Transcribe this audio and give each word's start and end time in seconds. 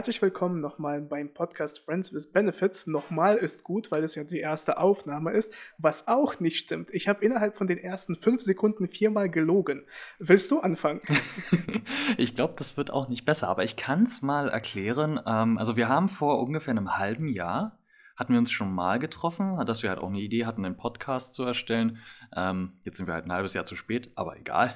herzlich 0.00 0.22
willkommen 0.22 0.62
nochmal 0.62 1.02
beim 1.02 1.30
Podcast 1.34 1.84
Friends 1.84 2.14
with 2.14 2.32
Benefits. 2.32 2.86
Nochmal 2.86 3.36
ist 3.36 3.64
gut, 3.64 3.90
weil 3.90 4.02
es 4.02 4.14
ja 4.14 4.24
die 4.24 4.38
erste 4.38 4.78
Aufnahme 4.78 5.32
ist, 5.32 5.52
was 5.76 6.08
auch 6.08 6.40
nicht 6.40 6.56
stimmt. 6.56 6.88
Ich 6.94 7.06
habe 7.06 7.22
innerhalb 7.22 7.54
von 7.54 7.66
den 7.66 7.76
ersten 7.76 8.16
fünf 8.16 8.40
Sekunden 8.40 8.88
viermal 8.88 9.28
gelogen. 9.28 9.84
Willst 10.18 10.50
du 10.50 10.60
anfangen? 10.60 11.02
ich 12.16 12.34
glaube, 12.34 12.54
das 12.56 12.78
wird 12.78 12.90
auch 12.90 13.10
nicht 13.10 13.26
besser, 13.26 13.48
aber 13.48 13.62
ich 13.62 13.76
kann 13.76 14.04
es 14.04 14.22
mal 14.22 14.48
erklären. 14.48 15.20
Ähm, 15.26 15.58
also 15.58 15.76
wir 15.76 15.90
haben 15.90 16.08
vor 16.08 16.40
ungefähr 16.40 16.70
einem 16.70 16.96
halben 16.96 17.28
Jahr 17.28 17.78
hatten 18.16 18.32
wir 18.32 18.38
uns 18.38 18.50
schon 18.50 18.72
mal 18.72 18.98
getroffen, 19.00 19.66
dass 19.66 19.82
wir 19.82 19.90
halt 19.90 19.98
auch 19.98 20.08
eine 20.08 20.20
Idee 20.20 20.46
hatten, 20.46 20.64
einen 20.64 20.78
Podcast 20.78 21.34
zu 21.34 21.42
erstellen. 21.42 21.98
Ähm, 22.34 22.72
jetzt 22.84 22.96
sind 22.96 23.06
wir 23.06 23.12
halt 23.12 23.26
ein 23.26 23.32
halbes 23.32 23.52
Jahr 23.52 23.66
zu 23.66 23.76
spät, 23.76 24.12
aber 24.14 24.38
egal. 24.38 24.74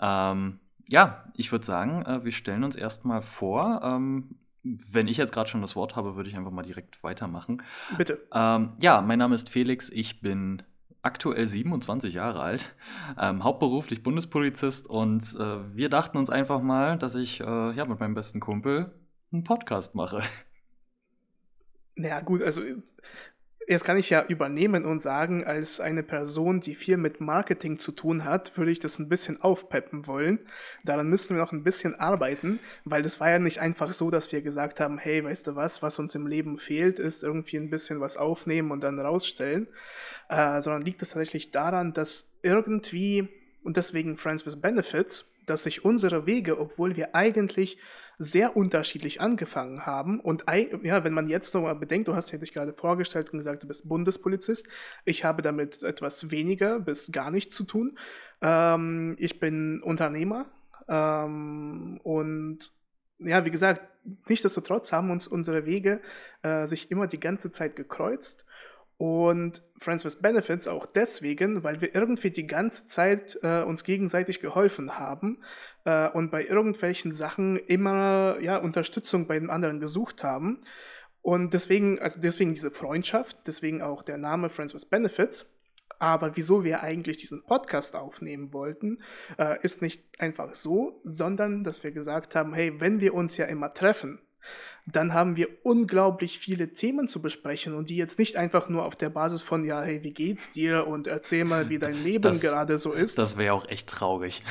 Ähm, 0.00 0.58
ja, 0.88 1.24
ich 1.34 1.52
würde 1.52 1.64
sagen, 1.64 2.02
äh, 2.02 2.24
wir 2.24 2.32
stellen 2.32 2.64
uns 2.64 2.74
erstmal 2.74 3.22
vor. 3.22 3.82
Ähm, 3.84 4.34
wenn 4.90 5.08
ich 5.08 5.16
jetzt 5.16 5.32
gerade 5.32 5.48
schon 5.48 5.60
das 5.60 5.76
Wort 5.76 5.96
habe, 5.96 6.16
würde 6.16 6.28
ich 6.28 6.36
einfach 6.36 6.50
mal 6.50 6.62
direkt 6.62 7.02
weitermachen. 7.02 7.62
Bitte. 7.96 8.26
Ähm, 8.32 8.72
ja, 8.80 9.00
mein 9.00 9.18
Name 9.18 9.34
ist 9.34 9.48
Felix. 9.48 9.90
Ich 9.90 10.20
bin 10.20 10.62
aktuell 11.02 11.46
27 11.46 12.14
Jahre 12.14 12.40
alt, 12.40 12.74
ähm, 13.18 13.44
hauptberuflich 13.44 14.02
Bundespolizist 14.02 14.88
und 14.88 15.36
äh, 15.38 15.76
wir 15.76 15.88
dachten 15.88 16.18
uns 16.18 16.28
einfach 16.28 16.60
mal, 16.60 16.98
dass 16.98 17.14
ich 17.14 17.40
äh, 17.40 17.72
ja, 17.72 17.84
mit 17.84 18.00
meinem 18.00 18.14
besten 18.14 18.40
Kumpel 18.40 18.92
einen 19.32 19.44
Podcast 19.44 19.94
mache. 19.94 20.22
Naja, 21.94 22.20
gut, 22.20 22.42
also 22.42 22.62
Jetzt 23.70 23.84
kann 23.84 23.98
ich 23.98 24.08
ja 24.08 24.24
übernehmen 24.26 24.86
und 24.86 24.98
sagen, 24.98 25.44
als 25.44 25.78
eine 25.78 26.02
Person, 26.02 26.60
die 26.60 26.74
viel 26.74 26.96
mit 26.96 27.20
Marketing 27.20 27.78
zu 27.78 27.92
tun 27.92 28.24
hat, 28.24 28.56
würde 28.56 28.70
ich 28.70 28.78
das 28.78 28.98
ein 28.98 29.10
bisschen 29.10 29.42
aufpeppen 29.42 30.06
wollen. 30.06 30.38
Daran 30.84 31.10
müssen 31.10 31.36
wir 31.36 31.42
noch 31.42 31.52
ein 31.52 31.64
bisschen 31.64 31.94
arbeiten, 31.94 32.60
weil 32.86 33.02
das 33.02 33.20
war 33.20 33.28
ja 33.28 33.38
nicht 33.38 33.60
einfach 33.60 33.92
so, 33.92 34.08
dass 34.08 34.32
wir 34.32 34.40
gesagt 34.40 34.80
haben, 34.80 34.96
hey, 34.96 35.22
weißt 35.22 35.48
du 35.48 35.54
was, 35.54 35.82
was 35.82 35.98
uns 35.98 36.14
im 36.14 36.26
Leben 36.26 36.56
fehlt, 36.56 36.98
ist 36.98 37.22
irgendwie 37.22 37.58
ein 37.58 37.68
bisschen 37.68 38.00
was 38.00 38.16
aufnehmen 38.16 38.70
und 38.70 38.82
dann 38.82 38.98
rausstellen, 38.98 39.68
äh, 40.30 40.62
sondern 40.62 40.80
liegt 40.80 41.02
es 41.02 41.10
tatsächlich 41.10 41.50
daran, 41.50 41.92
dass 41.92 42.32
irgendwie, 42.42 43.28
und 43.62 43.76
deswegen 43.76 44.16
Friends 44.16 44.46
with 44.46 44.62
Benefits, 44.62 45.26
dass 45.44 45.64
sich 45.64 45.84
unsere 45.84 46.24
Wege, 46.24 46.58
obwohl 46.58 46.96
wir 46.96 47.14
eigentlich 47.14 47.78
sehr 48.18 48.56
unterschiedlich 48.56 49.20
angefangen 49.20 49.86
haben. 49.86 50.18
Und 50.18 50.44
ja, 50.82 51.04
wenn 51.04 51.14
man 51.14 51.28
jetzt 51.28 51.54
nochmal 51.54 51.76
bedenkt, 51.76 52.08
du 52.08 52.16
hast 52.16 52.32
ja 52.32 52.38
dich 52.38 52.52
gerade 52.52 52.72
vorgestellt 52.72 53.30
und 53.30 53.38
gesagt, 53.38 53.62
du 53.62 53.68
bist 53.68 53.88
Bundespolizist. 53.88 54.68
Ich 55.04 55.24
habe 55.24 55.40
damit 55.40 55.82
etwas 55.84 56.30
weniger 56.32 56.80
bis 56.80 57.12
gar 57.12 57.30
nichts 57.30 57.54
zu 57.54 57.64
tun. 57.64 57.96
Ähm, 58.42 59.14
ich 59.18 59.38
bin 59.38 59.80
Unternehmer 59.82 60.46
ähm, 60.88 62.00
und 62.02 62.72
ja, 63.20 63.44
wie 63.44 63.50
gesagt, 63.50 63.82
nichtsdestotrotz 64.28 64.92
haben 64.92 65.10
uns 65.10 65.26
unsere 65.26 65.66
Wege 65.66 66.00
äh, 66.42 66.66
sich 66.66 66.90
immer 66.90 67.06
die 67.06 67.20
ganze 67.20 67.50
Zeit 67.50 67.76
gekreuzt. 67.76 68.46
Und 68.98 69.62
Friends 69.78 70.04
with 70.04 70.16
Benefits 70.16 70.66
auch 70.66 70.84
deswegen, 70.84 71.62
weil 71.62 71.80
wir 71.80 71.94
irgendwie 71.94 72.30
die 72.30 72.48
ganze 72.48 72.84
Zeit 72.86 73.38
äh, 73.42 73.62
uns 73.62 73.84
gegenseitig 73.84 74.40
geholfen 74.40 74.98
haben 74.98 75.38
äh, 75.84 76.08
und 76.08 76.32
bei 76.32 76.44
irgendwelchen 76.44 77.12
Sachen 77.12 77.56
immer 77.56 78.40
ja, 78.40 78.56
Unterstützung 78.56 79.28
bei 79.28 79.38
den 79.38 79.50
anderen 79.50 79.78
gesucht 79.78 80.24
haben. 80.24 80.60
Und 81.22 81.54
deswegen, 81.54 82.00
also 82.00 82.20
deswegen 82.20 82.54
diese 82.54 82.72
Freundschaft, 82.72 83.36
deswegen 83.46 83.82
auch 83.82 84.02
der 84.02 84.18
Name 84.18 84.48
Friends 84.48 84.74
with 84.74 84.86
Benefits. 84.86 85.46
Aber 86.00 86.36
wieso 86.36 86.64
wir 86.64 86.82
eigentlich 86.82 87.18
diesen 87.18 87.44
Podcast 87.44 87.94
aufnehmen 87.94 88.52
wollten, 88.52 88.98
äh, 89.38 89.60
ist 89.62 89.80
nicht 89.80 90.20
einfach 90.20 90.54
so, 90.54 91.00
sondern 91.04 91.62
dass 91.62 91.84
wir 91.84 91.92
gesagt 91.92 92.34
haben, 92.34 92.52
hey, 92.52 92.80
wenn 92.80 93.00
wir 93.00 93.14
uns 93.14 93.36
ja 93.36 93.46
immer 93.46 93.74
treffen, 93.74 94.20
dann 94.86 95.12
haben 95.12 95.36
wir 95.36 95.48
unglaublich 95.64 96.38
viele 96.38 96.72
Themen 96.72 97.08
zu 97.08 97.20
besprechen 97.20 97.74
und 97.74 97.90
die 97.90 97.96
jetzt 97.96 98.18
nicht 98.18 98.36
einfach 98.36 98.68
nur 98.68 98.84
auf 98.84 98.96
der 98.96 99.10
Basis 99.10 99.42
von, 99.42 99.64
ja, 99.64 99.82
hey, 99.82 100.02
wie 100.02 100.10
geht's 100.10 100.50
dir 100.50 100.86
und 100.86 101.06
erzähl 101.06 101.44
mal, 101.44 101.68
wie 101.68 101.78
dein 101.78 101.94
Leben 102.02 102.22
das, 102.22 102.40
gerade 102.40 102.78
so 102.78 102.92
ist. 102.92 103.18
Das 103.18 103.36
wäre 103.36 103.54
auch 103.54 103.68
echt 103.68 103.88
traurig. 103.88 104.42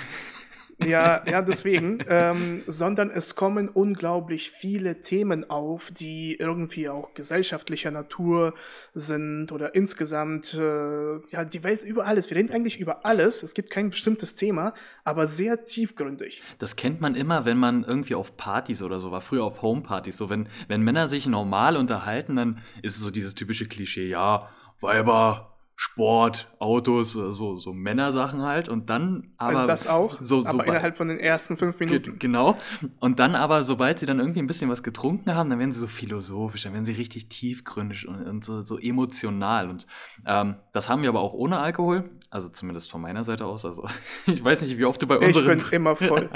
Ja, 0.86 1.24
ja, 1.26 1.42
deswegen, 1.42 2.00
ähm, 2.08 2.62
sondern 2.68 3.10
es 3.10 3.36
kommen 3.36 3.68
unglaublich 3.68 4.52
viele 4.52 5.02
Themen 5.02 5.50
auf, 5.50 5.90
die 5.92 6.36
irgendwie 6.36 6.88
auch 6.88 7.16
gesellschaftlicher 7.16 7.90
Natur 7.90 8.54
sind 8.94 9.52
oder 9.52 9.74
insgesamt, 9.74 10.54
äh, 10.54 11.16
ja, 11.30 11.46
die 11.46 11.64
Welt 11.64 11.84
über 11.84 12.06
alles. 12.06 12.30
Wir 12.30 12.38
reden 12.38 12.52
eigentlich 12.52 12.80
über 12.80 13.06
alles. 13.08 13.42
Es 13.42 13.56
gibt 13.56 13.72
kein 13.72 13.90
bestimmtes 13.90 14.36
Thema, 14.36 14.76
aber 15.04 15.26
sehr 15.26 15.66
tiefgründig. 15.66 16.44
Das 16.60 16.76
kennt 16.76 17.02
man 17.02 17.16
immer, 17.16 17.46
wenn 17.46 17.58
man 17.58 17.84
irgendwie 17.84 18.14
auf 18.14 18.38
Partys 18.38 18.84
oder 18.84 19.00
so 19.00 19.12
war, 19.12 19.22
früher 19.22 19.46
auf 19.46 19.64
Homepartys. 19.64 20.18
So, 20.18 20.30
wenn, 20.30 20.48
wenn 20.68 20.82
Männer 20.82 21.08
sich 21.08 21.26
normal 21.26 21.76
unterhalten, 21.76 22.36
dann 22.36 22.62
ist 22.84 22.98
es 22.98 23.02
so 23.02 23.10
dieses 23.10 23.34
typische 23.34 23.68
Klischee, 23.68 24.08
ja, 24.08 24.50
Weiber, 24.80 25.57
Sport, 25.80 26.52
Autos, 26.58 27.16
äh, 27.16 27.32
so, 27.32 27.58
so 27.58 27.72
Männersachen 27.72 28.42
halt. 28.42 28.68
Und 28.68 28.90
dann 28.90 29.30
aber. 29.38 29.50
Also 29.50 29.68
das 29.68 29.86
auch, 29.86 30.20
so, 30.20 30.42
so 30.42 30.50
aber 30.50 30.66
innerhalb 30.66 30.98
von 30.98 31.08
den 31.08 31.20
ersten 31.20 31.56
fünf 31.56 31.80
Minuten. 31.80 32.18
genau. 32.18 32.58
Und 33.00 33.20
dann 33.20 33.36
aber, 33.36 33.64
sobald 33.64 34.00
sie 34.00 34.08
dann 34.08 34.20
irgendwie 34.20 34.40
ein 34.40 34.48
bisschen 34.48 34.72
was 34.72 34.82
getrunken 34.82 35.36
haben, 35.36 35.52
dann 35.52 35.60
werden 35.60 35.72
sie 35.72 35.80
so 35.80 35.86
philosophisch, 35.86 36.64
dann 36.64 36.74
werden 36.74 36.86
sie 36.86 36.94
richtig 36.94 37.30
tiefgründig 37.30 38.08
und, 38.08 38.26
und 38.26 38.44
so, 38.44 38.64
so, 38.64 38.80
emotional. 38.80 39.70
Und 39.70 39.86
ähm, 40.26 40.56
das 40.74 40.90
haben 40.90 41.04
wir 41.04 41.10
aber 41.10 41.22
auch 41.22 41.34
ohne 41.34 41.60
Alkohol. 41.60 42.10
Also 42.32 42.50
zumindest 42.50 42.90
von 42.90 43.00
meiner 43.00 43.24
Seite 43.24 43.46
aus. 43.46 43.64
Also 43.64 43.88
ich 44.26 44.44
weiß 44.44 44.64
nicht, 44.64 44.80
wie 44.80 44.86
oft 44.86 45.00
du 45.00 45.06
bei 45.06 45.20
unseren. 45.20 45.58
Ich 45.58 45.70
bin 45.70 45.74
immer 45.74 45.96
voll. 45.96 46.28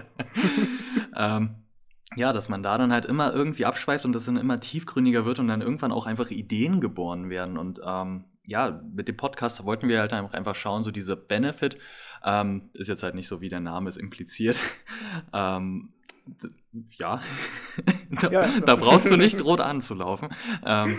ähm, 1.18 1.56
ja, 2.16 2.32
dass 2.32 2.48
man 2.48 2.62
da 2.62 2.78
dann 2.78 2.94
halt 2.94 3.06
immer 3.06 3.34
irgendwie 3.34 3.66
abschweift 3.66 4.06
und 4.06 4.14
das 4.14 4.26
dann 4.26 4.38
immer 4.38 4.60
tiefgründiger 4.60 5.26
wird 5.26 5.40
und 5.40 5.48
dann 5.48 5.62
irgendwann 5.62 5.92
auch 5.92 6.06
einfach 6.06 6.30
Ideen 6.30 6.80
geboren 6.80 7.32
werden. 7.32 7.58
Und 7.58 7.82
ähm, 7.84 8.26
ja, 8.46 8.82
mit 8.94 9.08
dem 9.08 9.18
Podcast 9.18 9.64
wollten 9.66 9.88
wir 9.88 10.00
halt 10.00 10.14
einfach 10.14 10.56
schauen, 10.56 10.84
so 10.84 10.92
diese 10.92 11.16
Benefit 11.16 11.78
ähm, 12.24 12.70
ist 12.74 12.88
jetzt 12.88 13.04
halt 13.04 13.16
nicht 13.16 13.28
so, 13.28 13.42
wie 13.42 13.50
der 13.50 13.60
Name 13.60 13.90
es 13.90 13.98
impliziert. 13.98 14.60
ähm, 15.34 15.94
ja, 16.98 17.22
da, 18.22 18.32
ja 18.32 18.60
da, 18.60 18.76
brauchst 18.76 19.10
du 19.10 19.18
nicht 19.18 19.44
rot 19.44 19.60
anzulaufen. 19.60 20.30
Ähm, 20.66 20.96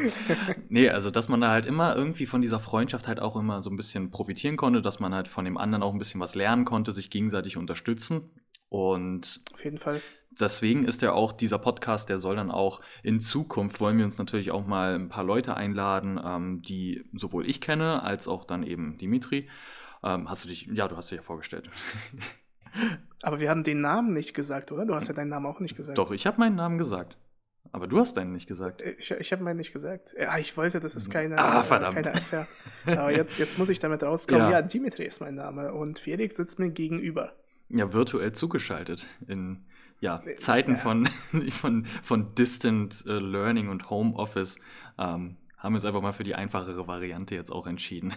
nee, 0.69 0.89
also 0.89 1.11
dass 1.11 1.29
man 1.29 1.41
da 1.41 1.51
halt 1.51 1.67
immer 1.67 1.97
irgendwie 1.97 2.27
von 2.27 2.43
dieser 2.43 2.61
Freundschaft 2.61 3.09
halt 3.09 3.21
auch 3.21 3.37
immer 3.37 3.63
so 3.63 3.71
ein 3.71 3.77
bisschen 3.77 4.11
profitieren 4.11 4.57
konnte, 4.57 4.83
dass 4.83 5.01
man 5.01 5.15
halt 5.15 5.29
von 5.29 5.45
dem 5.45 5.57
anderen 5.57 5.83
auch 5.83 5.93
ein 5.93 5.99
bisschen 5.99 6.21
was 6.21 6.35
lernen 6.35 6.65
konnte, 6.65 6.93
sich 6.93 7.11
gegenseitig 7.11 7.57
unterstützen. 7.57 8.31
Und 8.69 9.43
auf 9.53 9.65
jeden 9.65 9.79
Fall 9.79 10.01
deswegen 10.41 10.85
ist 10.85 11.03
ja 11.03 11.13
auch 11.13 11.33
dieser 11.33 11.59
Podcast, 11.59 12.09
der 12.09 12.19
soll 12.19 12.37
dann 12.37 12.51
auch 12.51 12.81
in 13.03 13.21
Zukunft, 13.21 13.81
wollen 13.81 13.99
wir 13.99 14.05
uns 14.05 14.19
natürlich 14.19 14.51
auch 14.51 14.67
mal 14.67 14.95
ein 14.95 15.09
paar 15.09 15.25
Leute 15.25 15.57
einladen, 15.57 16.21
ähm, 16.25 16.63
die 16.63 17.05
sowohl 17.15 17.49
ich 17.49 17.61
kenne, 17.61 18.03
als 18.03 18.29
auch 18.29 18.45
dann 18.45 18.63
eben 18.63 18.99
Dimitri. 18.99 19.49
Ähm, 20.03 20.29
hast 20.29 20.45
du 20.45 20.49
dich, 20.49 20.67
ja, 20.67 20.89
du 20.89 20.97
hast 20.97 21.11
dich 21.11 21.19
ja 21.19 21.23
vorgestellt. 21.23 21.71
Aber 23.23 23.39
wir 23.39 23.51
haben 23.51 23.63
den 23.63 23.79
Namen 23.79 24.13
nicht 24.13 24.35
gesagt, 24.35 24.73
oder? 24.73 24.85
Du 24.85 24.95
hast 24.95 25.09
ja 25.09 25.15
deinen 25.15 25.29
Namen 25.29 25.47
auch 25.47 25.61
nicht 25.61 25.77
gesagt. 25.77 25.99
Doch, 25.99 26.11
ich 26.11 26.27
habe 26.27 26.39
meinen 26.39 26.57
Namen 26.57 26.79
gesagt. 26.79 27.17
Aber 27.71 27.87
du 27.87 28.01
hast 28.01 28.17
deinen 28.17 28.33
nicht 28.33 28.49
gesagt. 28.49 28.83
Ich, 28.83 29.11
ich 29.11 29.33
habe 29.33 29.43
meinen 29.43 29.57
nicht 29.57 29.73
gesagt. 29.73 30.15
Ja, 30.19 30.37
ich 30.39 30.57
wollte, 30.57 30.81
dass 30.81 30.95
es 30.95 31.09
keine, 31.09 31.39
ah, 31.39 31.63
verdammt. 31.63 31.95
keiner 31.95 32.11
erfährt. 32.11 32.49
Aber 32.87 33.13
jetzt, 33.13 33.39
jetzt 33.39 33.57
muss 33.57 33.69
ich 33.69 33.79
damit 33.79 34.03
rauskommen. 34.03 34.45
Ja. 34.45 34.51
ja, 34.51 34.63
Dimitri 34.63 35.05
ist 35.05 35.21
mein 35.21 35.37
Name 35.37 35.73
und 35.73 35.99
Felix 35.99 36.37
sitzt 36.37 36.59
mir 36.59 36.71
gegenüber. 36.71 37.33
Ja, 37.69 37.93
virtuell 37.93 38.33
zugeschaltet 38.33 39.07
in 39.27 39.65
ja, 40.03 40.21
Zeiten 40.37 40.73
ja. 40.73 40.77
Von, 40.79 41.07
von, 41.51 41.87
von 42.03 42.35
Distant 42.35 43.05
uh, 43.07 43.13
Learning 43.13 43.69
und 43.69 43.89
Homeoffice 43.89 44.57
ähm, 44.99 45.37
haben 45.57 45.73
wir 45.73 45.77
uns 45.77 45.85
einfach 45.85 46.03
mal 46.03 46.13
für 46.13 46.25
die 46.25 46.35
einfachere 46.35 46.89
Variante 46.89 47.37
jetzt 47.37 47.51
auch 47.51 47.69
entschieden. 47.69 48.13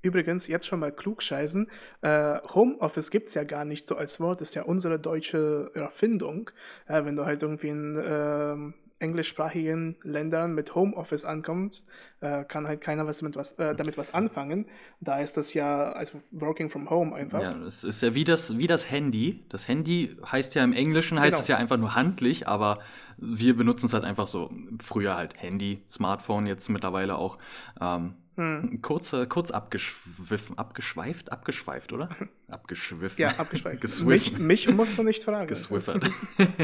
Übrigens, 0.00 0.46
jetzt 0.46 0.66
schon 0.66 0.80
mal 0.80 0.92
klugscheißen. 0.92 1.68
Äh, 2.00 2.38
Homeoffice 2.54 3.10
gibt 3.10 3.28
es 3.28 3.34
ja 3.34 3.44
gar 3.44 3.66
nicht 3.66 3.86
so 3.86 3.96
als 3.96 4.18
Wort, 4.18 4.40
ist 4.40 4.54
ja 4.54 4.62
unsere 4.62 4.98
deutsche 4.98 5.70
Erfindung. 5.74 6.50
Äh, 6.86 7.04
wenn 7.04 7.16
du 7.16 7.26
halt 7.26 7.42
irgendwie 7.42 7.68
in 7.68 7.96
äh, 7.96 8.87
englischsprachigen 9.00 9.96
Ländern 10.02 10.54
mit 10.54 10.74
Homeoffice 10.74 11.24
ankommt, 11.24 11.84
äh, 12.20 12.44
kann 12.44 12.66
halt 12.66 12.80
keiner 12.80 13.06
was 13.06 13.18
damit, 13.18 13.36
was, 13.36 13.52
äh, 13.52 13.74
damit 13.74 13.96
was 13.96 14.12
anfangen. 14.12 14.66
Da 15.00 15.20
ist 15.20 15.36
das 15.36 15.54
ja 15.54 15.92
also 15.92 16.20
Working 16.32 16.68
from 16.68 16.90
Home 16.90 17.14
einfach. 17.14 17.42
Ja, 17.42 17.56
es 17.64 17.84
ist 17.84 18.02
ja 18.02 18.14
wie 18.14 18.24
das, 18.24 18.58
wie 18.58 18.66
das 18.66 18.90
Handy. 18.90 19.44
Das 19.48 19.68
Handy 19.68 20.16
heißt 20.30 20.54
ja 20.54 20.64
im 20.64 20.72
Englischen, 20.72 21.20
heißt 21.20 21.36
genau. 21.36 21.42
es 21.42 21.48
ja 21.48 21.56
einfach 21.56 21.76
nur 21.76 21.94
handlich, 21.94 22.48
aber 22.48 22.80
wir 23.18 23.56
benutzen 23.56 23.86
es 23.86 23.92
halt 23.92 24.04
einfach 24.04 24.28
so. 24.28 24.50
Früher 24.82 25.16
halt 25.16 25.40
Handy, 25.40 25.82
Smartphone, 25.88 26.46
jetzt 26.46 26.68
mittlerweile 26.68 27.16
auch. 27.16 27.38
Ähm, 27.80 28.14
hm. 28.36 28.80
Kurz, 28.82 29.14
kurz 29.28 29.50
abgeschwiffen, 29.50 30.56
abgeschweift, 30.56 31.32
abgeschweift, 31.32 31.92
oder? 31.92 32.08
Abgeschwiffen. 32.48 33.20
Ja, 33.20 33.36
abgeschweift. 33.36 33.82
mich, 34.04 34.38
mich, 34.38 34.68
musst 34.70 34.96
du 34.96 35.02
nicht 35.02 35.24
fragen. 35.24 35.48
Geswiffert. 35.48 36.08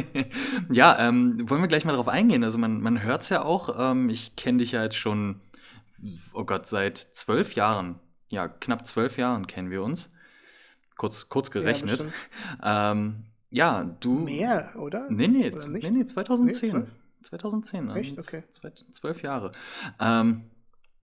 ja, 0.70 0.96
ähm, 1.00 1.50
wollen 1.50 1.62
wir 1.62 1.68
gleich 1.68 1.84
mal 1.84 1.94
drauf 1.94 2.06
eingehen. 2.06 2.44
Also 2.44 2.58
man, 2.58 2.80
man 2.80 3.02
hört 3.02 3.22
es 3.22 3.28
ja 3.28 3.42
auch. 3.42 3.74
Ähm, 3.76 4.08
ich 4.08 4.36
kenne 4.36 4.58
dich 4.58 4.70
ja 4.70 4.84
jetzt 4.84 4.96
schon, 4.96 5.40
oh 6.32 6.44
Gott, 6.44 6.68
seit 6.68 6.98
zwölf 6.98 7.54
Jahren. 7.54 7.98
Ja, 8.28 8.46
knapp 8.46 8.86
zwölf 8.86 9.18
Jahren 9.18 9.48
kennen 9.48 9.70
wir 9.70 9.82
uns. 9.82 10.12
Kurz, 10.96 11.28
kurz 11.28 11.50
gerechnet. 11.50 12.06
Ja, 12.62 12.92
ja, 13.54 13.96
du. 14.00 14.18
Mehr, 14.20 14.72
oder? 14.76 15.06
Nee, 15.10 15.28
nee, 15.28 15.52
Oder 15.52 15.68
nee, 15.68 15.90
nee 15.90 16.04
2010. 16.04 16.68
Nee, 16.68 16.70
zwölf? 16.70 16.88
2010. 17.22 17.88
also 17.88 18.00
Echt? 18.00 18.18
Okay. 18.18 18.42
Zwölf 18.90 19.22
Jahre. 19.22 19.52
Ähm, 20.00 20.42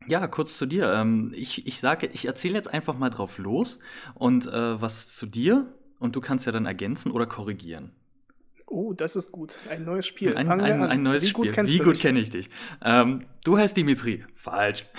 ja, 0.07 0.27
kurz 0.27 0.57
zu 0.57 0.65
dir. 0.65 0.91
Ähm, 0.93 1.31
ich, 1.33 1.65
ich 1.65 1.79
sage, 1.79 2.09
ich 2.13 2.25
erzähle 2.25 2.55
jetzt 2.55 2.73
einfach 2.73 2.97
mal 2.97 3.09
drauf 3.09 3.37
los 3.37 3.79
und 4.15 4.47
äh, 4.47 4.81
was 4.81 5.15
zu 5.15 5.25
dir 5.25 5.73
und 5.99 6.15
du 6.15 6.21
kannst 6.21 6.45
ja 6.45 6.51
dann 6.51 6.65
ergänzen 6.65 7.11
oder 7.11 7.25
korrigieren. 7.25 7.91
Oh, 8.67 8.93
das 8.93 9.15
ist 9.15 9.31
gut. 9.31 9.57
Ein 9.69 9.85
neues 9.85 10.05
Spiel. 10.07 10.35
Ein, 10.35 10.49
ein, 10.49 10.61
an. 10.61 10.83
ein 10.83 11.03
neues 11.03 11.23
Wie 11.23 11.29
Spiel. 11.29 11.53
Gut 11.53 11.67
Wie 11.69 11.79
gut 11.79 11.99
kenne 11.99 12.19
ich 12.19 12.29
dich? 12.29 12.49
Ähm, 12.81 13.25
du 13.43 13.57
heißt 13.57 13.75
Dimitri. 13.77 14.25
Falsch. 14.35 14.85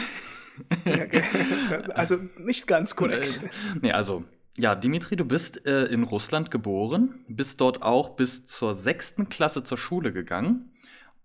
Also 1.94 2.19
nicht 2.37 2.66
ganz 2.66 2.94
korrekt. 2.96 3.40
Nee, 3.81 3.93
also, 3.93 4.25
ja, 4.56 4.75
Dimitri, 4.75 5.16
du 5.16 5.25
bist 5.25 5.66
äh, 5.66 5.87
in 5.87 6.02
Russland 6.02 6.50
geboren, 6.50 7.25
bist 7.28 7.60
dort 7.60 7.82
auch 7.82 8.10
bis 8.16 8.44
zur 8.44 8.75
sechsten 8.75 9.28
Klasse 9.28 9.62
zur 9.64 9.78
Schule 9.78 10.12
gegangen 10.12 10.72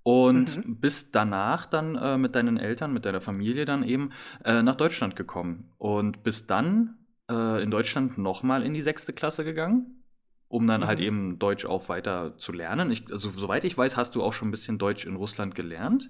und 0.03 0.57
Mhm. 0.57 0.79
bist 0.79 1.15
danach 1.15 1.65
dann 1.65 1.95
äh, 1.95 2.17
mit 2.17 2.35
deinen 2.35 2.57
Eltern, 2.57 2.93
mit 2.93 3.05
deiner 3.05 3.21
Familie 3.21 3.65
dann 3.65 3.83
eben 3.83 4.11
äh, 4.45 4.61
nach 4.63 4.75
Deutschland 4.75 5.15
gekommen 5.17 5.73
und 5.77 6.23
bist 6.23 6.49
dann 6.49 6.97
äh, 7.29 7.61
in 7.61 7.71
Deutschland 7.71 8.17
nochmal 8.17 8.63
in 8.63 8.73
die 8.73 8.81
sechste 8.81 9.11
Klasse 9.11 9.43
gegangen, 9.43 10.03
um 10.47 10.65
dann 10.67 10.85
halt 10.85 10.99
Mhm. 10.99 11.03
eben 11.03 11.39
Deutsch 11.39 11.65
auch 11.65 11.89
weiter 11.89 12.37
zu 12.37 12.53
lernen. 12.53 12.91
Ich, 12.91 13.11
also, 13.11 13.31
soweit 13.31 13.65
ich 13.65 13.77
weiß, 13.77 13.97
hast 13.97 14.15
du 14.15 14.23
auch 14.23 14.33
schon 14.33 14.47
ein 14.47 14.51
bisschen 14.51 14.77
Deutsch 14.77 15.05
in 15.05 15.17
Russland 15.17 15.55
gelernt. 15.55 16.09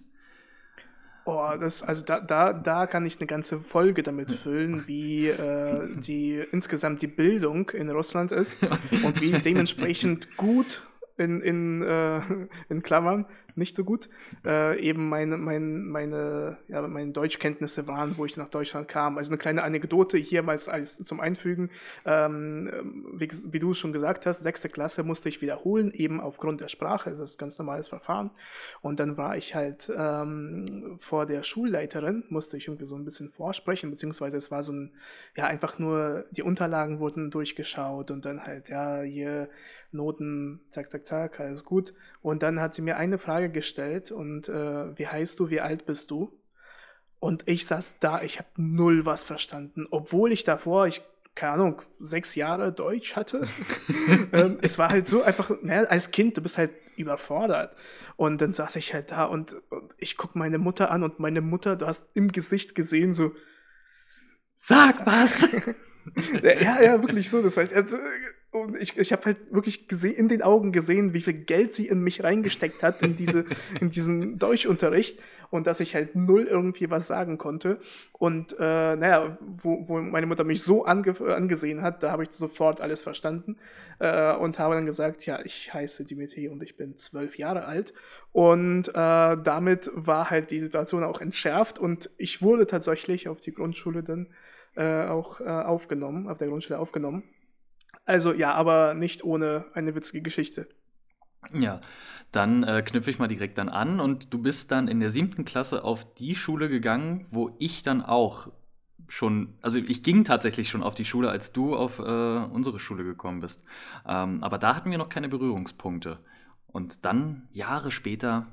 Oh, 1.28 1.52
das, 1.60 1.84
also 1.84 2.06
da, 2.06 2.22
da, 2.22 2.54
da 2.54 2.88
kann 2.88 3.06
ich 3.06 3.20
eine 3.20 3.28
ganze 3.28 3.60
Folge 3.60 4.02
damit 4.02 4.32
füllen, 4.32 4.88
wie 4.88 5.28
äh, 5.28 5.86
die 5.98 6.42
insgesamt 6.52 7.02
die 7.02 7.08
Bildung 7.08 7.70
in 7.72 7.90
Russland 7.90 8.32
ist 8.32 8.56
und 9.04 9.20
wie 9.20 9.32
dementsprechend 9.34 10.38
gut 10.38 10.88
in, 11.18 11.42
in, 11.42 11.82
äh, 11.82 12.22
in 12.70 12.82
Klammern, 12.82 13.26
nicht 13.57 13.75
so 13.75 13.83
gut, 13.83 14.09
äh, 14.45 14.80
eben 14.80 15.09
meine, 15.09 15.38
meine, 15.38 15.65
meine, 15.65 16.57
ja, 16.68 16.81
meine 16.88 17.12
Deutschkenntnisse 17.12 17.88
waren, 17.88 18.18
wo 18.18 18.25
ich 18.25 18.38
nach 18.38 18.50
Deutschland 18.50 18.88
kam. 18.88 19.18
Also 19.18 19.31
eine 19.31 19.38
kleine 19.38 19.63
Anekdote 19.63 20.18
hier 20.18 20.44
mal 20.44 20.57
als, 20.68 20.98
zum 20.98 21.19
Einfügen. 21.19 21.69
Ähm, 22.06 23.06
wie, 23.13 23.30
wie 23.51 23.59
du 23.59 23.74
schon 23.74 23.94
gesagt 23.94 24.25
hast, 24.25 24.42
sechste 24.42 24.69
Klasse 24.69 25.04
musste 25.04 25.30
ich 25.30 25.42
wiederholen, 25.42 25.92
eben 25.92 26.19
aufgrund 26.21 26.62
der 26.62 26.68
Sprache. 26.68 27.09
Das 27.09 27.19
ist 27.19 27.36
ein 27.36 27.39
ganz 27.39 27.57
normales 27.57 27.88
Verfahren. 27.88 28.31
Und 28.81 29.00
dann 29.00 29.18
war 29.18 29.38
ich 29.38 29.56
halt 29.56 29.92
ähm, 29.95 30.98
vor 31.00 31.25
der 31.25 31.44
Schulleiterin, 31.44 32.24
musste 32.30 32.57
ich 32.57 32.68
irgendwie 32.68 32.86
so 32.86 32.95
ein 32.95 33.06
bisschen 33.06 33.30
vorsprechen, 33.30 33.89
beziehungsweise 33.89 34.38
es 34.38 34.51
war 34.51 34.63
so 34.63 34.74
ein, 34.74 34.92
ja, 35.36 35.45
einfach 35.45 35.80
nur, 35.80 36.25
die 36.31 36.44
Unterlagen 36.44 37.00
wurden 37.00 37.31
durchgeschaut 37.31 38.12
und 38.12 38.25
dann 38.25 38.44
halt, 38.44 38.69
ja, 38.69 39.01
hier 39.01 39.50
Noten, 39.92 40.59
zack, 40.69 40.92
zack, 40.92 41.06
zack, 41.06 41.39
alles 41.39 41.63
gut. 41.63 41.94
Und 42.28 42.44
dann 42.44 42.60
hat 42.60 42.74
sie 42.74 42.82
mir 42.82 42.98
eine 42.98 43.20
Frage 43.20 43.50
gestellt 43.50 44.12
und 44.12 44.50
äh, 44.50 44.98
wie 44.98 45.08
heißt 45.08 45.40
du, 45.40 45.50
wie 45.50 45.62
alt 45.62 45.86
bist 45.86 46.12
du? 46.12 46.38
Und 47.20 47.48
ich 47.48 47.66
saß 47.66 48.00
da, 48.02 48.22
ich 48.22 48.38
habe 48.38 48.50
null 48.58 49.06
was 49.06 49.24
verstanden, 49.24 49.88
obwohl 49.92 50.34
ich 50.34 50.44
davor, 50.44 50.88
ich, 50.88 51.02
keine 51.36 51.54
Ahnung, 51.54 51.82
sechs 52.00 52.36
Jahre 52.36 52.74
Deutsch 52.74 53.16
hatte. 53.16 53.44
ähm, 54.34 54.58
es 54.62 54.78
war 54.78 54.90
halt 54.90 55.08
so 55.08 55.24
einfach, 55.24 55.52
ne, 55.62 55.90
als 55.90 56.12
Kind, 56.12 56.36
du 56.36 56.42
bist 56.42 56.58
halt 56.58 56.74
überfordert. 56.98 57.78
Und 58.18 58.42
dann 58.42 58.52
saß 58.52 58.76
ich 58.76 58.94
halt 58.94 59.12
da 59.12 59.24
und, 59.24 59.56
und 59.70 59.96
ich 59.98 60.18
guck 60.18 60.36
meine 60.36 60.58
Mutter 60.58 60.92
an 60.92 61.04
und 61.04 61.20
meine 61.20 61.40
Mutter, 61.40 61.78
du 61.78 61.88
hast 61.88 62.08
im 62.14 62.34
Gesicht 62.34 62.76
gesehen, 62.76 63.14
so, 63.14 63.32
Sag 64.58 65.06
was! 65.06 65.48
ja, 66.44 66.82
ja, 66.82 67.02
wirklich 67.02 67.30
so. 67.30 67.42
Das 67.42 67.58
halt, 67.58 67.74
also, 67.74 67.98
und 68.62 68.75
ich, 68.75 68.98
ich 68.98 69.12
habe 69.12 69.25
halt 69.25 69.38
wirklich 69.51 69.88
gesehen, 69.88 70.15
in 70.15 70.27
den 70.27 70.42
Augen 70.42 70.71
gesehen, 70.71 71.13
wie 71.13 71.21
viel 71.21 71.33
Geld 71.33 71.74
sie 71.74 71.88
in 71.88 72.01
mich 72.01 72.24
reingesteckt 72.24 72.83
hat, 72.83 73.01
in, 73.01 73.15
diese, 73.15 73.45
in 73.81 73.89
diesen 73.89 74.39
Deutschunterricht 74.39 75.19
und 75.50 75.68
dass 75.68 75.80
ich 75.80 75.95
halt 75.95 76.15
null 76.15 76.44
irgendwie 76.44 76.89
was 76.89 77.07
sagen 77.07 77.38
konnte. 77.38 77.80
Und 78.12 78.54
äh, 78.54 78.95
naja, 78.95 79.38
wo, 79.42 79.88
wo 79.88 80.00
meine 80.00 80.25
Mutter 80.25 80.44
mich 80.44 80.63
so 80.63 80.86
ange 80.86 81.15
angesehen 81.19 81.81
hat, 81.81 82.04
da 82.04 82.12
habe 82.12 82.24
ich 82.24 82.31
sofort 82.31 82.81
alles 82.81 83.01
verstanden 83.01 83.57
äh, 84.00 84.36
und 84.36 84.59
habe 84.59 84.75
dann 84.75 84.86
gesagt, 84.86 85.25
ja, 85.25 85.39
ich 85.44 85.74
heiße 85.74 86.04
Dimitri 86.04 86.50
und 86.50 86.62
ich 86.63 86.75
bin 86.75 86.98
zwölf 86.98 87.38
Jahre 87.38 87.65
alt. 87.65 87.94
Und 88.31 88.89
äh, 88.89 88.92
damit 88.94 89.89
war 89.94 90.30
halt 90.30 90.51
die 90.51 90.59
Situation 90.59 91.04
auch 91.04 91.21
entschärft 91.21 91.80
und 91.80 92.09
ich 92.18 92.42
wurde 92.42 92.68
tatsächlich 92.68 93.27
auf 93.30 93.39
die 93.39 93.54
Grundschule 93.54 94.04
dann 94.04 94.27
äh, 94.75 95.06
auch 95.06 95.39
äh, 95.39 95.45
aufgenommen, 95.45 96.27
auf 96.27 96.38
der 96.38 96.50
Grundschule 96.50 96.80
aufgenommen. 96.80 97.24
Also 98.07 98.33
ja, 98.33 98.54
aber 98.54 98.94
nicht 98.94 99.24
ohne 99.24 99.65
eine 99.74 99.94
witzige 99.94 100.21
Geschichte. 100.21 100.68
Ja, 101.54 101.81
dann 102.31 102.63
äh, 102.63 102.81
knüpfe 102.81 103.12
ich 103.12 103.19
mal 103.19 103.27
direkt 103.27 103.57
dann 103.57 103.69
an 103.69 104.00
und 104.00 104.33
du 104.33 104.42
bist 104.42 104.71
dann 104.71 104.88
in 104.88 105.00
der 105.00 105.09
siebten 105.09 105.45
Klasse 105.45 105.83
auf 105.83 106.13
die 106.15 106.33
Schule 106.33 106.69
gegangen, 106.69 107.25
wo 107.30 107.56
ich 107.59 107.83
dann 107.83 108.01
auch 108.01 108.50
schon, 109.09 109.57
also 109.62 109.77
ich 109.77 110.04
ging 110.04 110.24
tatsächlich 110.24 110.69
schon 110.69 110.83
auf 110.83 110.95
die 110.95 111.06
Schule, 111.06 111.30
als 111.30 111.51
du 111.51 111.75
auf 111.75 112.00
äh, 112.00 112.01
unsere 112.01 112.80
Schule 112.80 113.04
gekommen 113.04 113.42
bist. 113.42 113.63
Ähm, 114.07 114.42
aber 114.42 114.57
da 114.57 114.75
hatten 114.75 114.89
wir 114.89 114.98
noch 114.98 115.09
keine 115.09 115.30
Berührungspunkte. 115.30 116.19
Und 116.68 117.06
dann, 117.06 117.48
Jahre 117.51 117.92
später, 117.92 118.48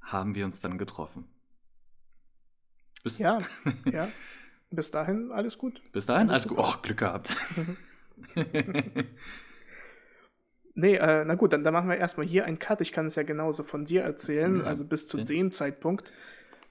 haben 0.00 0.34
wir 0.34 0.44
uns 0.46 0.60
dann 0.60 0.78
getroffen. 0.78 1.26
Bis, 3.04 3.18
Ja, 3.18 3.38
ja. 3.92 4.08
Bis 4.70 4.90
dahin 4.90 5.32
alles 5.32 5.58
gut. 5.58 5.82
bis 5.92 6.06
dahin, 6.06 6.30
alles 6.30 6.46
alles 6.46 6.48
gut. 6.48 6.58
Oh, 6.58 6.74
Glück 6.82 6.98
gehabt. 6.98 7.36
Nee, 10.74 10.94
äh, 10.96 11.24
na 11.24 11.34
gut, 11.34 11.52
dann, 11.52 11.64
dann 11.64 11.74
machen 11.74 11.88
wir 11.88 11.96
erstmal 11.96 12.26
hier 12.26 12.44
einen 12.46 12.58
Cut. 12.58 12.80
Ich 12.80 12.92
kann 12.92 13.06
es 13.06 13.14
ja 13.14 13.22
genauso 13.22 13.64
von 13.64 13.84
dir 13.84 14.02
erzählen, 14.02 14.60
Ja, 14.60 14.64
also 14.64 14.84
bis 14.84 15.06
zu 15.08 15.18
okay. 15.18 15.26
dem 15.26 15.52
Zeitpunkt. 15.52 16.12